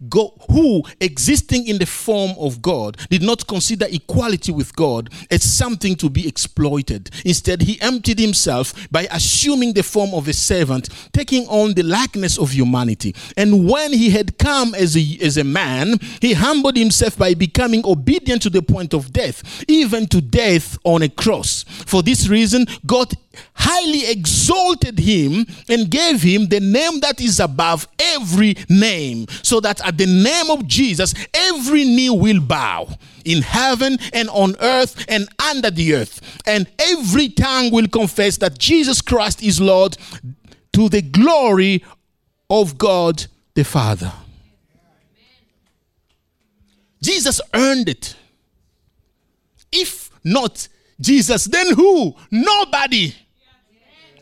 God, 0.09 0.31
who, 0.51 0.83
existing 1.01 1.67
in 1.67 1.79
the 1.79 1.87
form 1.87 2.33
of 2.39 2.63
God, 2.63 2.97
did 3.11 3.23
not 3.23 3.47
consider 3.47 3.87
equality 3.91 4.53
with 4.53 4.75
God 4.77 5.11
as 5.31 5.43
something 5.43 5.95
to 5.97 6.11
be 6.11 6.27
exploited. 6.27 7.11
Instead, 7.25 7.63
he 7.63 7.81
emptied 7.81 8.19
himself 8.19 8.91
by 8.91 9.07
assuming 9.11 9.73
the 9.73 9.83
form 9.83 10.15
of 10.15 10.29
a 10.29 10.33
servant, 10.33 10.89
taking 11.13 11.47
on 11.49 11.75
the 11.75 11.83
likeness 11.83 12.39
of 12.39 12.53
humanity. 12.53 13.15
And 13.37 13.69
when 13.69 13.93
he 13.93 14.11
had 14.11 14.39
come 14.39 14.75
as 14.75 14.97
a, 14.97 15.19
as 15.23 15.37
a 15.37 15.45
man, 15.45 15.99
he 16.21 16.33
humbled 16.33 16.77
himself 16.77 17.17
by 17.17 17.35
becoming 17.35 17.85
obedient 17.85 18.43
to 18.43 18.51
the 18.51 18.63
point 18.63 18.95
of 18.95 19.13
death, 19.13 19.65
even 19.69 20.07
to 20.09 20.21
death 20.21 20.79
on 20.85 21.03
a 21.03 21.09
cross. 21.09 21.65
For 21.87 22.03
this 22.03 22.29
reason, 22.29 22.67
God 22.87 23.13
highly 23.55 24.11
exalted 24.11 24.99
him 24.99 25.47
and 25.69 25.91
gave 25.91 26.23
him 26.23 26.47
the 26.47 26.61
name 26.61 27.01
that 27.01 27.21
is 27.21 27.41
above 27.41 27.89
every 27.99 28.57
name, 28.69 29.27
so 29.43 29.61
that 29.61 29.85
at 29.87 29.99
the 29.99 30.07
name 30.07 30.51
of 30.51 30.67
Jesus, 30.67 31.15
every 31.35 31.85
knee 31.85 32.11
will 32.11 32.41
bow 32.41 32.89
in 33.25 33.43
heaven 33.43 33.99
and 34.13 34.29
on 34.31 34.57
earth 34.61 35.05
and 35.09 35.29
under 35.51 35.71
the 35.71 35.95
earth, 35.95 36.21
and 36.47 36.67
every 36.79 37.29
tongue 37.29 37.71
will 37.71 37.89
confess 37.89 38.37
that 38.39 38.59
Jesus 38.59 39.01
Christ 39.01 39.43
is 39.43 39.61
Lord 39.61 39.97
to 40.73 40.89
the 40.89 41.03
glory 41.03 41.85
of 42.51 42.79
God 42.79 43.27
the 43.55 43.65
Father. 43.65 44.13
Jesus 47.03 47.41
earned 47.53 47.89
it. 47.89 48.17
If 49.73 50.11
not 50.23 50.69
Jesus, 51.01 51.47
then 51.47 51.75
who? 51.75 52.15
Nobody. 52.31 53.15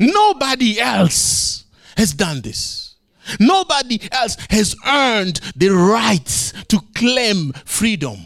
Nobody 0.00 0.80
else 0.80 1.64
has 1.96 2.14
done 2.14 2.40
this. 2.40 2.94
Nobody 3.38 4.00
else 4.10 4.36
has 4.48 4.74
earned 4.86 5.40
the 5.54 5.68
right 5.68 6.52
to 6.68 6.80
claim 6.94 7.52
freedom. 7.64 8.16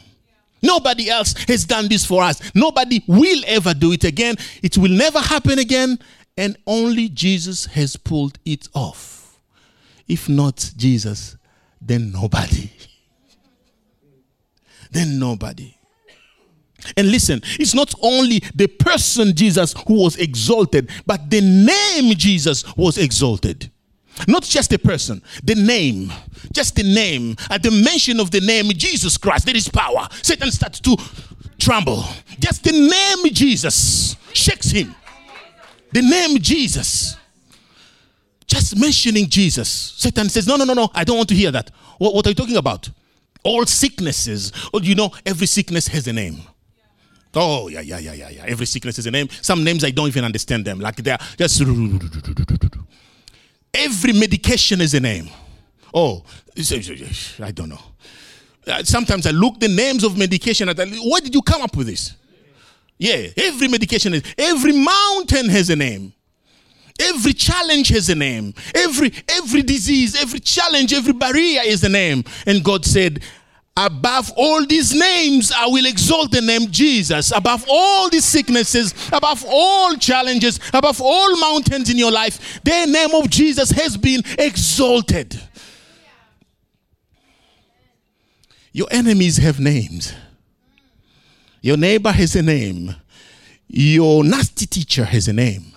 Nobody 0.62 1.10
else 1.10 1.34
has 1.48 1.64
done 1.64 1.88
this 1.88 2.06
for 2.06 2.22
us. 2.22 2.40
Nobody 2.54 3.02
will 3.06 3.42
ever 3.46 3.74
do 3.74 3.92
it 3.92 4.04
again. 4.04 4.36
It 4.62 4.78
will 4.78 4.90
never 4.90 5.18
happen 5.18 5.58
again. 5.58 5.98
And 6.38 6.56
only 6.66 7.08
Jesus 7.08 7.66
has 7.66 7.96
pulled 7.96 8.38
it 8.44 8.68
off. 8.72 9.38
If 10.08 10.28
not 10.28 10.72
Jesus, 10.76 11.36
then 11.80 12.12
nobody. 12.12 12.70
then 14.90 15.18
nobody. 15.18 15.74
And 16.96 17.10
listen, 17.10 17.40
it's 17.58 17.74
not 17.74 17.94
only 18.02 18.40
the 18.54 18.66
person 18.66 19.34
Jesus 19.34 19.74
who 19.86 19.94
was 19.94 20.16
exalted, 20.16 20.90
but 21.06 21.30
the 21.30 21.40
name 21.40 22.14
Jesus 22.16 22.64
was 22.76 22.98
exalted. 22.98 23.70
Not 24.28 24.44
just 24.44 24.70
the 24.70 24.78
person, 24.78 25.22
the 25.42 25.54
name. 25.54 26.12
Just 26.52 26.76
the 26.76 26.82
name. 26.82 27.36
At 27.50 27.62
the 27.62 27.70
mention 27.70 28.20
of 28.20 28.30
the 28.30 28.40
name 28.40 28.68
Jesus 28.70 29.16
Christ, 29.16 29.46
there 29.46 29.56
is 29.56 29.68
power. 29.68 30.08
Satan 30.22 30.50
starts 30.50 30.80
to 30.80 30.96
tremble. 31.58 32.04
Just 32.38 32.64
the 32.64 32.72
name 32.72 33.32
Jesus 33.32 34.16
shakes 34.32 34.70
him. 34.70 34.94
The 35.92 36.02
name 36.02 36.38
Jesus. 36.38 37.16
Just 38.46 38.78
mentioning 38.78 39.28
Jesus. 39.28 39.68
Satan 39.68 40.28
says, 40.28 40.46
No, 40.46 40.56
no, 40.56 40.64
no, 40.64 40.74
no, 40.74 40.90
I 40.94 41.04
don't 41.04 41.16
want 41.16 41.28
to 41.30 41.34
hear 41.34 41.50
that. 41.50 41.70
What, 41.98 42.14
what 42.14 42.26
are 42.26 42.30
you 42.30 42.34
talking 42.34 42.56
about? 42.56 42.88
All 43.42 43.66
sicknesses. 43.66 44.52
You 44.80 44.94
know, 44.94 45.12
every 45.26 45.46
sickness 45.46 45.88
has 45.88 46.06
a 46.06 46.12
name. 46.12 46.42
Oh, 47.36 47.68
yeah, 47.68 47.80
yeah, 47.80 47.98
yeah, 47.98 48.12
yeah, 48.12 48.30
yeah. 48.30 48.44
Every 48.46 48.66
sickness 48.66 48.98
is 48.98 49.06
a 49.06 49.10
name. 49.10 49.28
Some 49.42 49.64
names 49.64 49.84
I 49.84 49.90
don't 49.90 50.08
even 50.08 50.24
understand 50.24 50.64
them. 50.64 50.80
Like 50.80 50.96
they're 50.96 51.18
just. 51.36 51.62
Every 53.72 54.12
medication 54.12 54.80
is 54.80 54.94
a 54.94 55.00
name. 55.00 55.28
Oh, 55.92 56.24
I 56.56 57.50
don't 57.50 57.68
know. 57.68 57.80
Uh, 58.66 58.82
sometimes 58.82 59.26
I 59.26 59.30
look 59.30 59.60
the 59.60 59.68
names 59.68 60.04
of 60.04 60.16
medication. 60.16 60.68
At 60.68 60.78
where 60.78 61.20
did 61.20 61.34
you 61.34 61.42
come 61.42 61.62
up 61.62 61.76
with 61.76 61.86
this? 61.86 62.14
Yeah, 62.98 63.26
every 63.36 63.68
medication 63.68 64.14
is. 64.14 64.22
Every 64.38 64.72
mountain 64.72 65.48
has 65.48 65.70
a 65.70 65.76
name. 65.76 66.12
Every 67.00 67.32
challenge 67.32 67.88
has 67.88 68.08
a 68.08 68.14
name. 68.14 68.54
Every 68.74 69.12
every 69.28 69.62
disease, 69.62 70.20
every 70.20 70.38
challenge, 70.38 70.92
every 70.92 71.12
barrier 71.12 71.62
is 71.64 71.82
a 71.82 71.88
name. 71.88 72.24
And 72.46 72.64
God 72.64 72.84
said, 72.84 73.22
Above 73.76 74.30
all 74.36 74.64
these 74.64 74.94
names, 74.94 75.50
I 75.50 75.66
will 75.66 75.84
exalt 75.86 76.30
the 76.30 76.40
name 76.40 76.70
Jesus. 76.70 77.32
Above 77.32 77.64
all 77.68 78.08
these 78.08 78.24
sicknesses, 78.24 78.94
above 79.12 79.44
all 79.48 79.96
challenges, 79.96 80.60
above 80.72 81.00
all 81.00 81.36
mountains 81.40 81.90
in 81.90 81.98
your 81.98 82.12
life, 82.12 82.60
the 82.62 82.86
name 82.86 83.14
of 83.14 83.28
Jesus 83.28 83.70
has 83.72 83.96
been 83.96 84.22
exalted. 84.38 85.40
Your 88.72 88.86
enemies 88.92 89.38
have 89.38 89.58
names. 89.58 90.12
Your 91.60 91.76
neighbor 91.76 92.12
has 92.12 92.36
a 92.36 92.42
name. 92.42 92.94
Your 93.66 94.22
nasty 94.22 94.66
teacher 94.66 95.04
has 95.04 95.26
a 95.26 95.32
name 95.32 95.73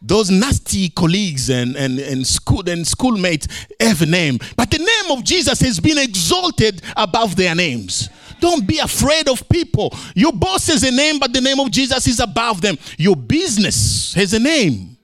those 0.00 0.30
nasty 0.30 0.88
colleagues 0.90 1.50
and, 1.50 1.76
and, 1.76 1.98
and 1.98 2.26
school 2.26 2.68
and 2.68 2.86
schoolmates 2.86 3.48
have 3.80 4.02
a 4.02 4.06
name. 4.06 4.38
But 4.56 4.70
the 4.70 4.78
name 4.78 5.16
of 5.16 5.24
Jesus 5.24 5.60
has 5.60 5.80
been 5.80 5.98
exalted 5.98 6.82
above 6.96 7.36
their 7.36 7.54
names. 7.54 8.08
Don't 8.40 8.66
be 8.66 8.78
afraid 8.78 9.28
of 9.28 9.48
people. 9.48 9.92
Your 10.14 10.32
boss 10.32 10.68
has 10.68 10.84
a 10.84 10.92
name, 10.92 11.18
but 11.18 11.32
the 11.32 11.40
name 11.40 11.58
of 11.58 11.70
Jesus 11.72 12.06
is 12.06 12.20
above 12.20 12.60
them. 12.60 12.78
Your 12.96 13.16
business 13.16 14.14
has 14.14 14.32
a 14.32 14.38
name. 14.38 14.96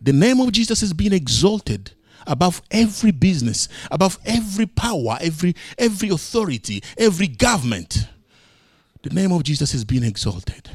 The 0.00 0.12
name 0.12 0.40
of 0.40 0.50
Jesus 0.50 0.80
has 0.80 0.92
been 0.92 1.12
exalted 1.12 1.92
above 2.26 2.60
every 2.70 3.12
business, 3.12 3.68
above 3.90 4.18
every 4.24 4.66
power, 4.66 5.16
every 5.20 5.54
every 5.78 6.08
authority, 6.08 6.82
every 6.96 7.28
government. 7.28 8.08
The 9.02 9.10
name 9.10 9.32
of 9.32 9.44
Jesus 9.44 9.72
has 9.72 9.84
been 9.84 10.02
exalted 10.02 10.68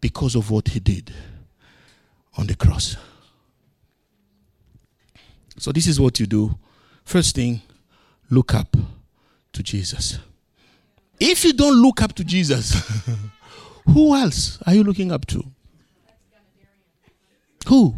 because 0.00 0.36
of 0.36 0.50
what 0.50 0.68
he 0.68 0.80
did 0.80 1.12
on 2.36 2.46
the 2.46 2.54
cross. 2.54 2.96
So, 5.58 5.72
this 5.72 5.86
is 5.86 6.00
what 6.00 6.18
you 6.18 6.26
do. 6.26 6.58
First 7.04 7.36
thing, 7.36 7.62
look 8.30 8.54
up 8.54 8.76
to 9.52 9.62
Jesus. 9.62 10.18
If 11.20 11.44
you 11.44 11.52
don't 11.52 11.80
look 11.80 12.02
up 12.02 12.12
to 12.14 12.24
Jesus, 12.24 12.74
who 13.86 14.14
else 14.14 14.58
are 14.66 14.74
you 14.74 14.82
looking 14.82 15.12
up 15.12 15.26
to? 15.26 15.44
Who? 17.66 17.94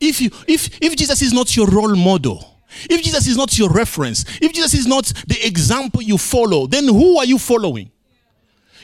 If 0.00 0.20
you 0.20 0.30
if 0.46 0.82
if 0.82 0.96
Jesus 0.96 1.22
is 1.22 1.32
not 1.32 1.56
your 1.56 1.66
role 1.66 1.94
model, 1.94 2.60
if 2.90 3.02
Jesus 3.02 3.26
is 3.26 3.36
not 3.36 3.58
your 3.58 3.70
reference, 3.70 4.24
if 4.40 4.52
Jesus 4.52 4.74
is 4.74 4.86
not 4.86 5.04
the 5.26 5.38
example 5.46 6.02
you 6.02 6.18
follow, 6.18 6.66
then 6.66 6.84
who 6.84 7.18
are 7.18 7.24
you 7.24 7.38
following? 7.38 7.90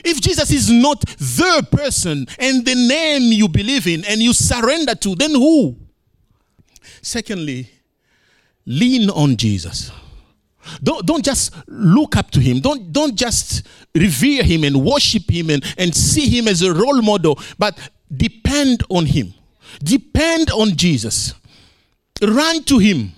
If 0.03 0.21
Jesus 0.21 0.51
is 0.51 0.69
not 0.69 1.01
the 1.01 1.67
person 1.71 2.27
and 2.39 2.65
the 2.65 2.75
name 2.75 3.31
you 3.31 3.47
believe 3.47 3.87
in 3.87 4.05
and 4.05 4.21
you 4.21 4.33
surrender 4.33 4.95
to, 4.95 5.15
then 5.15 5.31
who? 5.31 5.77
Secondly, 7.01 7.69
lean 8.65 9.09
on 9.09 9.37
Jesus. 9.37 9.91
Don't, 10.83 11.05
don't 11.05 11.25
just 11.25 11.53
look 11.67 12.15
up 12.15 12.31
to 12.31 12.39
him. 12.39 12.59
Don't, 12.59 12.91
don't 12.91 13.15
just 13.15 13.65
revere 13.95 14.43
him 14.43 14.63
and 14.63 14.83
worship 14.83 15.29
him 15.29 15.49
and, 15.49 15.63
and 15.77 15.95
see 15.95 16.29
him 16.29 16.47
as 16.47 16.61
a 16.61 16.73
role 16.73 17.01
model, 17.01 17.39
but 17.57 17.77
depend 18.15 18.83
on 18.89 19.05
him. 19.05 19.33
Depend 19.83 20.51
on 20.51 20.75
Jesus. 20.75 21.33
Run 22.21 22.63
to 22.65 22.77
him. 22.77 23.13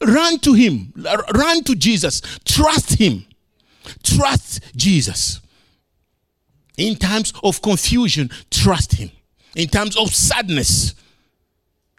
Run 0.00 0.38
to 0.40 0.54
him. 0.54 0.92
Run 1.34 1.64
to 1.64 1.74
Jesus. 1.74 2.22
Trust 2.44 2.98
him. 2.98 3.26
Trust 4.02 4.60
Jesus. 4.76 5.40
In 6.80 6.96
times 6.96 7.34
of 7.44 7.60
confusion, 7.60 8.30
trust 8.50 8.94
Him. 8.94 9.10
In 9.54 9.68
times 9.68 9.98
of 9.98 10.14
sadness, 10.14 10.94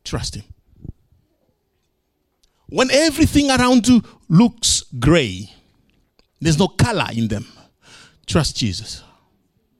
trust 0.03 0.35
Him. 0.35 0.43
When 2.67 2.89
everything 2.89 3.51
around 3.51 3.87
you 3.87 4.01
looks 4.27 4.83
gray, 4.97 5.51
there's 6.39 6.57
no 6.57 6.67
color 6.67 7.05
in 7.13 7.27
them, 7.27 7.45
trust 8.25 8.57
Jesus. 8.57 9.03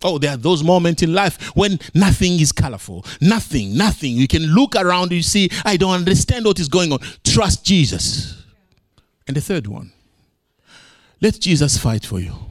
Oh, 0.04 0.20
there 0.20 0.32
are 0.32 0.38
those 0.38 0.64
moments 0.64 1.02
in 1.02 1.14
life 1.14 1.56
when 1.56 1.80
nothing 1.96 2.40
is 2.40 2.52
colorful. 2.52 3.04
Nothing, 3.22 3.76
nothing. 3.76 4.14
You 4.16 4.28
can 4.28 4.44
look 4.44 4.76
around, 4.76 5.12
you 5.12 5.24
see, 5.24 5.50
I 5.66 5.78
don't 5.78 5.94
understand 5.94 6.46
what 6.46 6.60
is 6.60 6.68
going 6.68 6.92
on. 6.92 7.00
Trust 7.24 7.66
Jesus. 7.66 8.44
And 9.28 9.36
the 9.36 9.42
third 9.42 9.66
one, 9.66 9.94
let 11.22 11.40
Jesus 11.40 11.78
fight 11.78 12.06
for 12.06 12.20
you. 12.20 12.51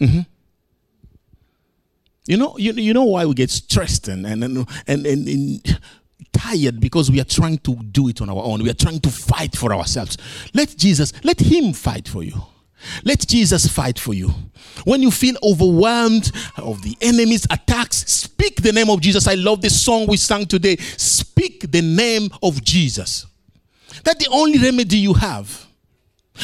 Mm-hmm. 0.00 0.20
You 2.26 2.36
know, 2.36 2.58
you, 2.58 2.72
you 2.72 2.92
know 2.92 3.04
why 3.04 3.24
we 3.24 3.34
get 3.34 3.50
stressed 3.50 4.08
and, 4.08 4.26
and, 4.26 4.42
and, 4.42 4.66
and, 4.88 5.06
and 5.06 5.80
tired 6.32 6.80
because 6.80 7.10
we 7.10 7.20
are 7.20 7.24
trying 7.24 7.58
to 7.58 7.76
do 7.76 8.08
it 8.08 8.20
on 8.20 8.28
our 8.28 8.42
own. 8.42 8.62
We 8.62 8.70
are 8.70 8.74
trying 8.74 9.00
to 9.00 9.10
fight 9.10 9.56
for 9.56 9.72
ourselves. 9.72 10.18
Let 10.52 10.76
Jesus, 10.76 11.12
let 11.24 11.40
Him 11.40 11.72
fight 11.72 12.08
for 12.08 12.22
you. 12.22 12.42
Let 13.04 13.26
Jesus 13.26 13.66
fight 13.66 13.98
for 13.98 14.12
you. 14.12 14.32
When 14.84 15.02
you 15.02 15.10
feel 15.10 15.36
overwhelmed 15.42 16.30
of 16.56 16.82
the 16.82 16.96
enemy's 17.00 17.46
attacks, 17.50 17.96
speak 18.10 18.62
the 18.62 18.72
name 18.72 18.90
of 18.90 19.00
Jesus. 19.00 19.26
I 19.26 19.34
love 19.34 19.62
this 19.62 19.80
song 19.80 20.06
we 20.06 20.16
sang 20.16 20.46
today. 20.46 20.76
Speak 20.76 21.70
the 21.70 21.82
name 21.82 22.28
of 22.42 22.62
Jesus. 22.62 23.26
That's 24.04 24.24
the 24.24 24.30
only 24.30 24.58
remedy 24.58 24.98
you 24.98 25.14
have. 25.14 25.65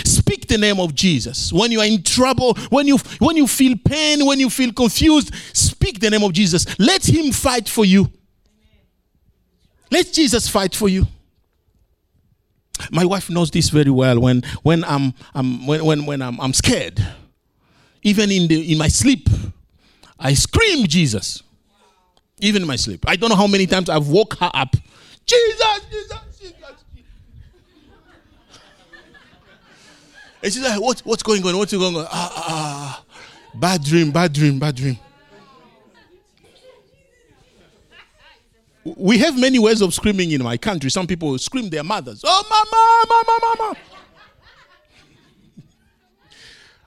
Speak 0.05 0.47
the 0.47 0.59
name 0.59 0.81
of 0.81 0.95
Jesus. 0.95 1.53
When 1.53 1.71
you 1.71 1.81
are 1.81 1.87
in 1.87 2.03
trouble, 2.03 2.55
when 2.71 2.87
you 2.87 2.99
when 3.19 3.37
you 3.37 3.47
feel 3.47 3.77
pain, 3.85 4.25
when 4.25 4.41
you 4.41 4.51
feel 4.51 4.73
confused, 4.73 5.35
speak 5.53 6.01
the 6.01 6.11
name 6.11 6.23
of 6.23 6.33
Jesus. 6.33 6.67
Let 6.79 7.07
him 7.09 7.33
fight 7.33 7.69
for 7.69 7.85
you. 7.85 8.11
Let 9.91 10.13
Jesus 10.13 10.49
fight 10.49 10.75
for 10.75 10.89
you. 10.89 11.07
My 12.91 13.05
wife 13.05 13.29
knows 13.29 13.51
this 13.51 13.69
very 13.69 13.91
well. 13.91 14.19
When 14.19 14.43
when 14.63 14.85
I'm, 14.85 15.13
I'm 15.35 15.67
when, 15.67 15.85
when, 15.85 16.07
when 16.07 16.23
I'm, 16.23 16.41
I'm 16.41 16.53
scared, 16.55 17.05
even 18.03 18.31
in 18.31 18.49
the 18.49 18.73
in 18.73 18.79
my 18.79 18.89
sleep, 18.89 19.29
I 20.19 20.35
scream 20.35 20.87
Jesus. 20.87 21.43
Even 22.41 22.63
in 22.63 22.69
my 22.69 22.77
sleep. 22.77 23.05
I 23.07 23.15
don't 23.17 23.29
know 23.29 23.37
how 23.37 23.47
many 23.47 23.67
times 23.67 23.89
I've 23.89 24.09
woke 24.09 24.35
her 24.41 24.51
up. 24.53 24.75
Jesus, 25.27 25.81
Jesus, 25.91 26.19
Jesus. 26.41 26.82
And 30.43 30.53
she's 30.53 30.63
like, 30.63 30.81
what, 30.81 31.01
what's 31.01 31.23
going 31.23 31.45
on? 31.47 31.57
What's 31.57 31.73
going 31.73 31.95
on? 31.95 32.07
Ah, 32.11 32.33
ah, 32.37 32.45
ah. 32.49 33.05
Bad 33.55 33.85
dream, 33.85 34.11
bad 34.11 34.33
dream, 34.33 34.59
bad 34.59 34.75
dream. 34.75 34.99
We 38.85 39.19
have 39.19 39.39
many 39.39 39.61
ways 39.61 39.81
of 39.81 39.95
screaming 39.95 40.33
in 40.33 40.43
my 40.43 40.57
country. 40.57 40.91
Some 40.91 41.07
people 41.07 41.39
scream 41.39 41.71
their 41.71 41.85
mothers. 41.85 42.23
Oh, 42.27 42.45
mama, 42.51 43.05
mama, 43.09 43.57
mama. 43.57 43.79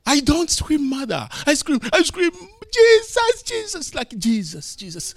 I 0.06 0.20
don't 0.20 0.50
scream 0.50 0.90
mother. 0.90 1.28
I 1.48 1.54
scream, 1.54 1.80
I 1.94 2.04
scream, 2.04 2.32
Jesus, 2.72 3.44
Jesus, 3.44 3.96
like 3.96 4.10
Jesus, 4.18 4.76
Jesus. 4.76 5.16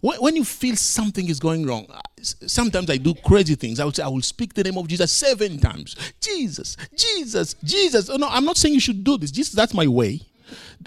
When 0.00 0.36
you 0.36 0.44
feel 0.44 0.76
something 0.76 1.28
is 1.28 1.40
going 1.40 1.66
wrong, 1.66 1.86
sometimes 2.22 2.90
I 2.90 2.96
do 2.96 3.14
crazy 3.14 3.54
things. 3.54 3.80
I 3.80 3.84
would 3.84 3.96
say, 3.96 4.02
I 4.02 4.08
will 4.08 4.22
speak 4.22 4.54
the 4.54 4.64
name 4.64 4.78
of 4.78 4.88
Jesus 4.88 5.12
seven 5.12 5.58
times. 5.58 5.96
Jesus, 6.20 6.76
Jesus, 6.94 7.54
Jesus. 7.64 8.10
Oh, 8.10 8.16
no, 8.16 8.28
I'm 8.28 8.44
not 8.44 8.56
saying 8.56 8.74
you 8.74 8.80
should 8.80 9.04
do 9.04 9.18
this. 9.18 9.30
Jesus, 9.30 9.52
that's 9.52 9.74
my 9.74 9.86
way 9.86 10.20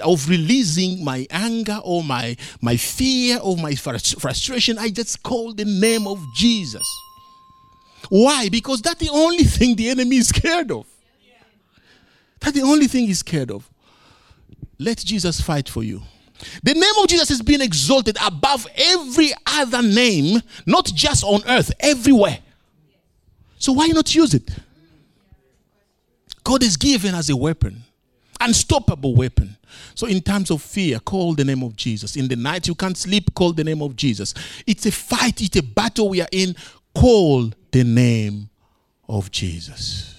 of 0.03 0.27
releasing 0.27 1.03
my 1.03 1.25
anger 1.29 1.79
or 1.83 2.03
my, 2.03 2.35
my 2.61 2.75
fear 2.75 3.39
or 3.41 3.57
my 3.57 3.75
frustration. 3.75 4.77
I 4.77 4.89
just 4.89 5.23
call 5.23 5.53
the 5.53 5.65
name 5.65 6.07
of 6.07 6.21
Jesus. 6.35 6.83
Why? 8.09 8.49
Because 8.49 8.81
that's 8.81 8.99
the 8.99 9.09
only 9.09 9.43
thing 9.43 9.75
the 9.75 9.89
enemy 9.89 10.17
is 10.17 10.29
scared 10.29 10.71
of. 10.71 10.85
That's 12.39 12.55
the 12.55 12.63
only 12.63 12.87
thing 12.87 13.07
he's 13.07 13.19
scared 13.19 13.51
of. 13.51 13.69
Let 14.77 14.97
Jesus 14.97 15.39
fight 15.39 15.69
for 15.69 15.83
you. 15.83 16.01
The 16.63 16.73
name 16.73 16.93
of 17.01 17.07
Jesus 17.07 17.31
is 17.31 17.41
being 17.41 17.61
exalted 17.61 18.17
above 18.25 18.67
every 18.75 19.31
other 19.45 19.81
name, 19.81 20.41
not 20.65 20.85
just 20.85 21.23
on 21.23 21.41
earth, 21.47 21.71
everywhere. 21.79 22.39
So 23.57 23.73
why 23.73 23.87
not 23.87 24.13
use 24.13 24.33
it? 24.33 24.49
God 26.43 26.63
is 26.63 26.75
given 26.75 27.15
as 27.15 27.29
a 27.29 27.37
weapon, 27.37 27.83
unstoppable 28.39 29.15
weapon. 29.15 29.55
So 29.95 30.07
in 30.07 30.21
times 30.21 30.51
of 30.51 30.61
fear, 30.61 30.99
call 30.99 31.33
the 31.33 31.45
name 31.45 31.63
of 31.63 31.75
Jesus. 31.75 32.15
In 32.15 32.27
the 32.27 32.35
night 32.35 32.67
you 32.67 32.75
can't 32.75 32.97
sleep, 32.97 33.33
call 33.33 33.53
the 33.53 33.63
name 33.63 33.81
of 33.81 33.95
Jesus. 33.95 34.33
It's 34.67 34.85
a 34.85 34.91
fight, 34.91 35.41
it's 35.41 35.55
a 35.55 35.63
battle 35.63 36.09
we 36.09 36.21
are 36.21 36.27
in. 36.31 36.55
Call 36.93 37.51
the 37.71 37.83
name 37.83 38.49
of 39.07 39.31
Jesus. 39.31 40.12